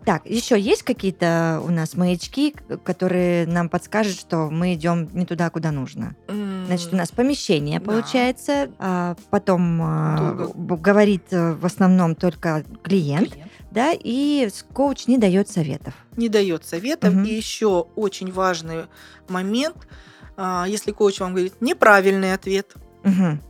Так, 0.06 0.26
еще 0.26 0.60
есть 0.60 0.84
какие-то 0.84 1.62
у 1.64 1.70
нас 1.70 1.96
маячки, 1.96 2.56
которые 2.84 3.46
нам 3.46 3.70
подскажут, 3.70 4.16
что 4.20 4.50
мы 4.50 4.74
идем 4.74 5.08
не 5.14 5.26
туда, 5.26 5.50
куда 5.50 5.72
нужно? 5.72 6.16
Значит, 6.28 6.94
у 6.94 6.96
нас 6.96 7.12
помещение 7.12 7.80
Да. 7.80 7.86
получается, 7.86 8.72
а, 8.80 9.16
потом 9.30 9.80
а, 9.82 10.50
говорит 10.56 11.26
э, 11.32 11.54
в 11.54 11.66
основном 11.66 12.16
только 12.16 12.64
клиент, 12.84 13.32
Клиент 13.32 13.52
да, 13.72 13.92
и 13.94 14.50
коуч 14.74 15.08
не 15.08 15.18
дает 15.18 15.50
советов. 15.50 15.94
не 16.18 16.30
дает 16.30 16.66
советов. 16.66 17.14
Мгм. 17.14 17.24
И 17.26 17.34
еще 17.34 17.86
очень 17.96 18.32
важный 18.32 18.86
момент, 19.30 19.88
а, 20.36 20.66
если 20.68 20.92
коуч 20.92 21.20
вам 21.20 21.34
говорит 21.34 21.62
неправильный 21.62 22.34
ответ, 22.34 22.74
Мгм. 23.04 23.42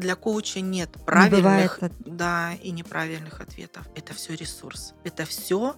Для 0.00 0.16
коуча 0.16 0.60
нет 0.60 0.90
Не 0.96 1.04
правильных 1.04 1.42
бывает 1.42 1.82
от- 1.82 1.92
да, 2.16 2.54
и 2.54 2.70
неправильных 2.72 3.40
ответов. 3.40 3.86
Это 3.94 4.14
все 4.14 4.34
ресурс. 4.34 4.94
Это 5.04 5.24
все 5.24 5.74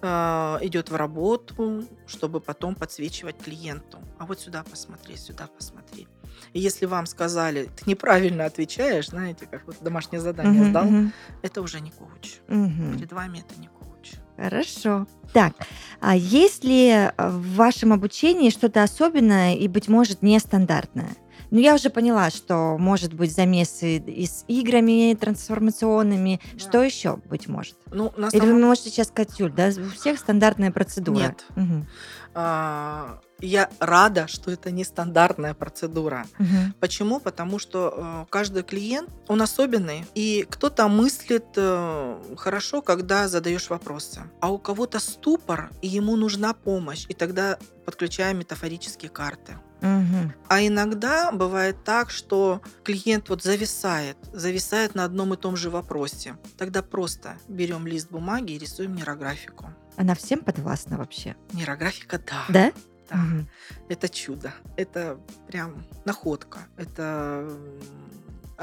идет 0.61 0.89
в 0.89 0.95
работу, 0.95 1.83
чтобы 2.07 2.39
потом 2.39 2.75
подсвечивать 2.75 3.37
клиенту. 3.37 3.99
А 4.19 4.25
вот 4.25 4.39
сюда 4.39 4.63
посмотри, 4.69 5.15
сюда 5.17 5.47
посмотри. 5.55 6.07
И 6.53 6.59
если 6.59 6.85
вам 6.87 7.05
сказали, 7.05 7.65
ты 7.75 7.83
неправильно 7.89 8.45
отвечаешь, 8.45 9.09
знаете, 9.09 9.45
как 9.45 9.65
вот 9.67 9.77
домашнее 9.81 10.19
задание 10.19 10.61
Мгм, 10.61 10.69
сдал, 10.71 10.85
мгм, 10.85 11.13
это 11.41 11.61
уже 11.61 11.79
не 11.79 11.91
коуч. 11.91 12.37
мгм. 12.47 12.95
Перед 12.97 13.11
вами 13.13 13.39
это 13.47 13.59
не 13.59 13.67
коуч. 13.67 14.13
Хорошо. 14.35 15.05
Так, 15.31 15.53
а 15.99 16.15
есть 16.15 16.63
ли 16.63 16.89
э, 16.89 17.11
в 17.17 17.55
вашем 17.55 17.93
обучении 17.93 18.49
что-то 18.49 18.83
особенное 18.83 19.55
и, 19.55 19.67
быть 19.67 19.87
может, 19.87 20.21
нестандартное? 20.23 21.15
Ну, 21.53 21.59
я 21.59 21.75
уже 21.75 21.91
поняла, 21.91 22.31
что 22.31 22.77
может 22.79 23.13
быть 23.13 23.31
замесы 23.31 23.97
и 23.97 24.25
с 24.25 24.43
играми 24.47 25.13
трансформационными. 25.13 26.41
Да. 26.53 26.59
Что 26.59 26.81
еще, 26.81 27.17
быть 27.29 27.47
может? 27.47 27.75
Ну, 27.91 28.11
на 28.17 28.29
Или 28.29 28.39
самом 28.39 28.55
вы 28.55 28.65
можете 28.65 28.89
сейчас 28.89 29.09
сказать, 29.09 29.39
Юль, 29.39 29.51
да, 29.51 29.67
у 29.67 29.89
всех 29.91 30.17
стандартная 30.17 30.71
процедура? 30.71 31.19
Нет. 31.19 31.45
Мгм. 31.55 31.87
а, 32.33 33.19
я 33.39 33.69
рада, 33.79 34.27
что 34.27 34.49
это 34.49 34.71
нестандартная 34.71 35.53
процедура. 35.53 36.25
Мгм. 36.39 36.73
Почему? 36.79 37.19
Потому 37.19 37.59
что 37.59 37.93
э, 37.95 38.25
каждый 38.31 38.63
клиент, 38.63 39.11
он 39.27 39.41
особенный, 39.43 40.05
и 40.15 40.47
кто-то 40.49 40.87
мыслит 40.87 41.45
э, 41.55 42.35
хорошо, 42.35 42.81
когда 42.81 43.27
задаешь 43.27 43.69
вопросы, 43.69 44.21
а 44.39 44.51
у 44.51 44.57
кого-то 44.57 44.99
ступор, 44.99 45.69
и 45.83 45.87
ему 45.87 46.15
нужна 46.15 46.55
помощь, 46.55 47.05
и 47.09 47.13
тогда 47.13 47.59
подключаем 47.85 48.39
метафорические 48.39 49.11
карты. 49.11 49.57
Мгм. 49.83 50.33
А 50.47 50.65
иногда 50.65 51.31
бывает 51.33 51.83
так, 51.83 52.09
что 52.09 52.61
клиент 52.83 53.27
вот 53.27 53.43
зависает, 53.43 54.17
зависает 54.31 54.95
на 54.95 55.03
одном 55.03 55.33
и 55.33 55.37
том 55.37 55.57
же 55.57 55.69
вопросе. 55.69 56.37
Тогда 56.57 56.81
просто 56.81 57.37
берем 57.49 57.85
лист 57.85 58.09
бумаги 58.09 58.53
и 58.53 58.57
рисуем 58.57 58.95
нейрографику. 58.95 59.67
Она 59.97 60.15
всем 60.15 60.39
подвластна 60.39 60.97
вообще? 60.97 61.35
Нейрографика, 61.51 62.17
да. 62.17 62.45
Да? 62.47 62.71
да. 63.09 63.17
Мгм. 63.17 63.49
Это 63.89 64.07
чудо. 64.07 64.53
Это 64.77 65.19
прям 65.47 65.85
находка. 66.05 66.59
Это 66.77 67.51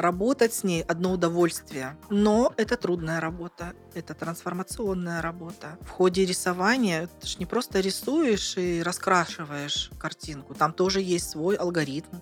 работать 0.00 0.54
с 0.54 0.64
ней 0.64 0.82
одно 0.82 1.12
удовольствие. 1.12 1.96
Но 2.10 2.52
это 2.56 2.76
трудная 2.76 3.20
работа. 3.20 3.72
Это 3.94 4.14
трансформационная 4.14 5.20
работа. 5.20 5.78
В 5.82 5.88
ходе 5.88 6.24
рисования 6.24 7.08
ты 7.20 7.26
ж 7.26 7.38
не 7.38 7.46
просто 7.46 7.80
рисуешь 7.80 8.56
и 8.56 8.82
раскрашиваешь 8.82 9.90
картинку. 9.98 10.54
Там 10.54 10.72
тоже 10.72 11.00
есть 11.00 11.30
свой 11.30 11.56
алгоритм. 11.56 12.18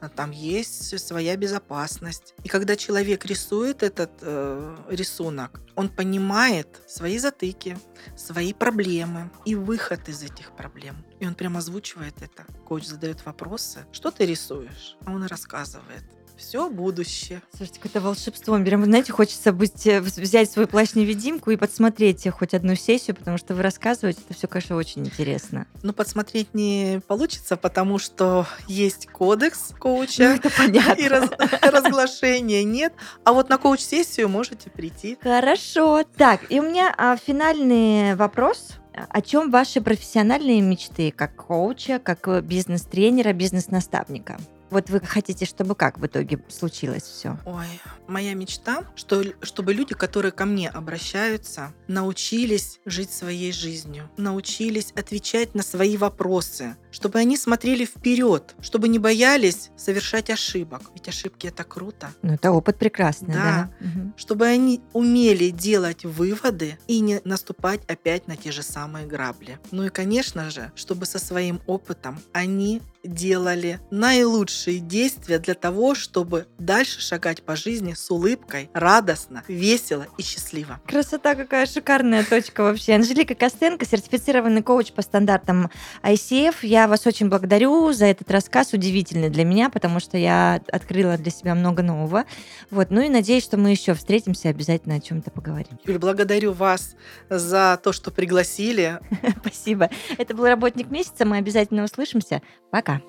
А 0.00 0.08
Там 0.08 0.30
есть 0.30 0.98
своя 0.98 1.36
безопасность. 1.36 2.34
И 2.44 2.48
когда 2.48 2.76
человек 2.76 3.24
рисует 3.24 3.82
этот 3.82 4.10
э, 4.22 4.76
рисунок, 4.90 5.60
он 5.76 5.88
понимает 5.88 6.80
свои 6.86 7.18
затыки, 7.18 7.78
свои 8.16 8.52
проблемы 8.52 9.30
и 9.44 9.54
выход 9.54 10.08
из 10.08 10.22
этих 10.22 10.52
проблем. 10.52 11.04
И 11.20 11.26
он 11.26 11.34
прямо 11.34 11.58
озвучивает 11.58 12.14
это. 12.22 12.44
Коуч 12.66 12.86
задает 12.86 13.24
вопросы. 13.24 13.86
Что 13.92 14.10
ты 14.10 14.26
рисуешь? 14.26 14.96
А 15.04 15.12
он 15.12 15.24
рассказывает. 15.24 16.04
Все 16.40 16.70
будущее. 16.70 17.42
Слушайте, 17.54 17.80
какое-то 17.80 18.00
волшебство. 18.00 18.58
Прям, 18.58 18.84
знаете, 18.86 19.12
хочется 19.12 19.52
быть, 19.52 19.86
э, 19.86 20.00
взять 20.00 20.50
свой 20.50 20.66
плащ-невидимку 20.66 21.50
и 21.50 21.56
подсмотреть 21.56 22.26
хоть 22.30 22.54
одну 22.54 22.74
сессию, 22.74 23.14
потому 23.14 23.36
что 23.36 23.54
вы 23.54 23.62
рассказываете, 23.62 24.20
это 24.24 24.34
все, 24.34 24.48
конечно, 24.48 24.76
очень 24.76 25.04
интересно. 25.04 25.66
Но 25.82 25.92
подсмотреть 25.92 26.54
не 26.54 27.00
получится, 27.06 27.56
потому 27.58 27.98
что 27.98 28.46
есть 28.66 29.06
кодекс 29.08 29.70
Ну, 29.72 29.76
коуча. 29.76 30.22
это 30.24 30.50
понятно. 30.56 31.00
И 31.00 31.08
раз- 31.08 31.30
разглашения 31.62 32.64
нет. 32.64 32.94
А 33.24 33.32
вот 33.34 33.50
на 33.50 33.58
коуч-сессию 33.58 34.28
можете 34.30 34.70
прийти. 34.70 35.18
Хорошо. 35.22 36.04
Так, 36.16 36.50
и 36.50 36.58
у 36.58 36.62
меня 36.62 36.92
а, 36.96 37.16
финальный 37.16 38.14
вопрос. 38.16 38.70
О 38.94 39.20
чем 39.22 39.50
ваши 39.50 39.80
профессиональные 39.80 40.60
мечты 40.62 41.12
как 41.12 41.36
коуча, 41.36 41.98
как 42.00 42.26
э, 42.28 42.40
бизнес-тренера, 42.40 43.32
бизнес-наставника? 43.32 44.38
Вот 44.70 44.88
вы 44.88 45.00
хотите, 45.00 45.44
чтобы 45.44 45.74
как 45.74 45.98
в 45.98 46.06
итоге 46.06 46.42
случилось 46.48 47.02
все? 47.02 47.38
Ой, 47.44 47.66
моя 48.06 48.34
мечта, 48.34 48.84
что, 48.94 49.22
чтобы 49.42 49.74
люди, 49.74 49.94
которые 49.94 50.32
ко 50.32 50.44
мне 50.44 50.68
обращаются, 50.68 51.72
научились 51.88 52.80
жить 52.84 53.12
своей 53.12 53.52
жизнью, 53.52 54.08
научились 54.16 54.92
отвечать 54.92 55.54
на 55.54 55.62
свои 55.62 55.96
вопросы, 55.96 56.76
чтобы 56.90 57.18
они 57.18 57.36
смотрели 57.36 57.84
вперед, 57.84 58.54
чтобы 58.60 58.88
не 58.88 58.98
боялись 58.98 59.70
совершать 59.76 60.30
ошибок. 60.30 60.82
Ведь 60.94 61.08
ошибки 61.08 61.46
это 61.48 61.64
круто. 61.64 62.10
Ну, 62.22 62.34
это 62.34 62.52
опыт 62.52 62.78
прекрасный, 62.78 63.34
да. 63.34 63.70
Да. 63.80 63.88
Чтобы 64.16 64.46
они 64.46 64.80
умели 64.92 65.50
делать 65.50 66.04
выводы 66.04 66.78
и 66.86 67.00
не 67.00 67.20
наступать 67.24 67.84
опять 67.86 68.28
на 68.28 68.36
те 68.36 68.52
же 68.52 68.62
самые 68.62 69.06
грабли. 69.06 69.58
Ну 69.70 69.84
и, 69.84 69.88
конечно 69.88 70.50
же, 70.50 70.70
чтобы 70.74 71.06
со 71.06 71.18
своим 71.18 71.60
опытом 71.66 72.20
они 72.32 72.82
делали 73.04 73.80
наилучшие 73.90 74.78
действия 74.78 75.38
для 75.38 75.54
того, 75.54 75.94
чтобы 75.94 76.46
дальше 76.58 77.00
шагать 77.00 77.42
по 77.42 77.56
жизни 77.56 77.94
с 77.94 78.10
улыбкой, 78.10 78.70
радостно, 78.72 79.42
весело 79.48 80.06
и 80.18 80.22
счастливо. 80.22 80.80
Красота 80.86 81.34
какая 81.34 81.66
шикарная 81.66 82.24
точка 82.24 82.62
вообще. 82.62 82.94
Анжелика 82.94 83.34
Костенко, 83.34 83.86
сертифицированный 83.86 84.62
коуч 84.62 84.92
по 84.92 85.02
стандартам 85.02 85.70
ICF. 86.02 86.56
Я 86.62 86.88
вас 86.88 87.06
очень 87.06 87.28
благодарю 87.28 87.92
за 87.92 88.06
этот 88.06 88.30
рассказ, 88.30 88.72
удивительный 88.72 89.30
для 89.30 89.44
меня, 89.44 89.70
потому 89.70 90.00
что 90.00 90.16
я 90.18 90.60
открыла 90.70 91.16
для 91.16 91.30
себя 91.30 91.54
много 91.54 91.82
нового. 91.82 92.24
Вот, 92.70 92.90
ну 92.90 93.00
и 93.00 93.08
надеюсь, 93.08 93.44
что 93.44 93.56
мы 93.56 93.70
еще 93.70 93.94
встретимся, 93.94 94.48
обязательно 94.48 94.96
о 94.96 95.00
чем-то 95.00 95.30
поговорим. 95.30 95.78
Юль, 95.84 95.98
благодарю 95.98 96.52
вас 96.52 96.96
за 97.28 97.78
то, 97.82 97.92
что 97.92 98.10
пригласили. 98.10 98.98
Спасибо. 99.40 99.90
Это 100.18 100.34
был 100.34 100.46
работник 100.46 100.90
месяца. 100.90 101.24
Мы 101.24 101.38
обязательно 101.38 101.84
услышимся. 101.84 102.42
Пока. 102.70 102.99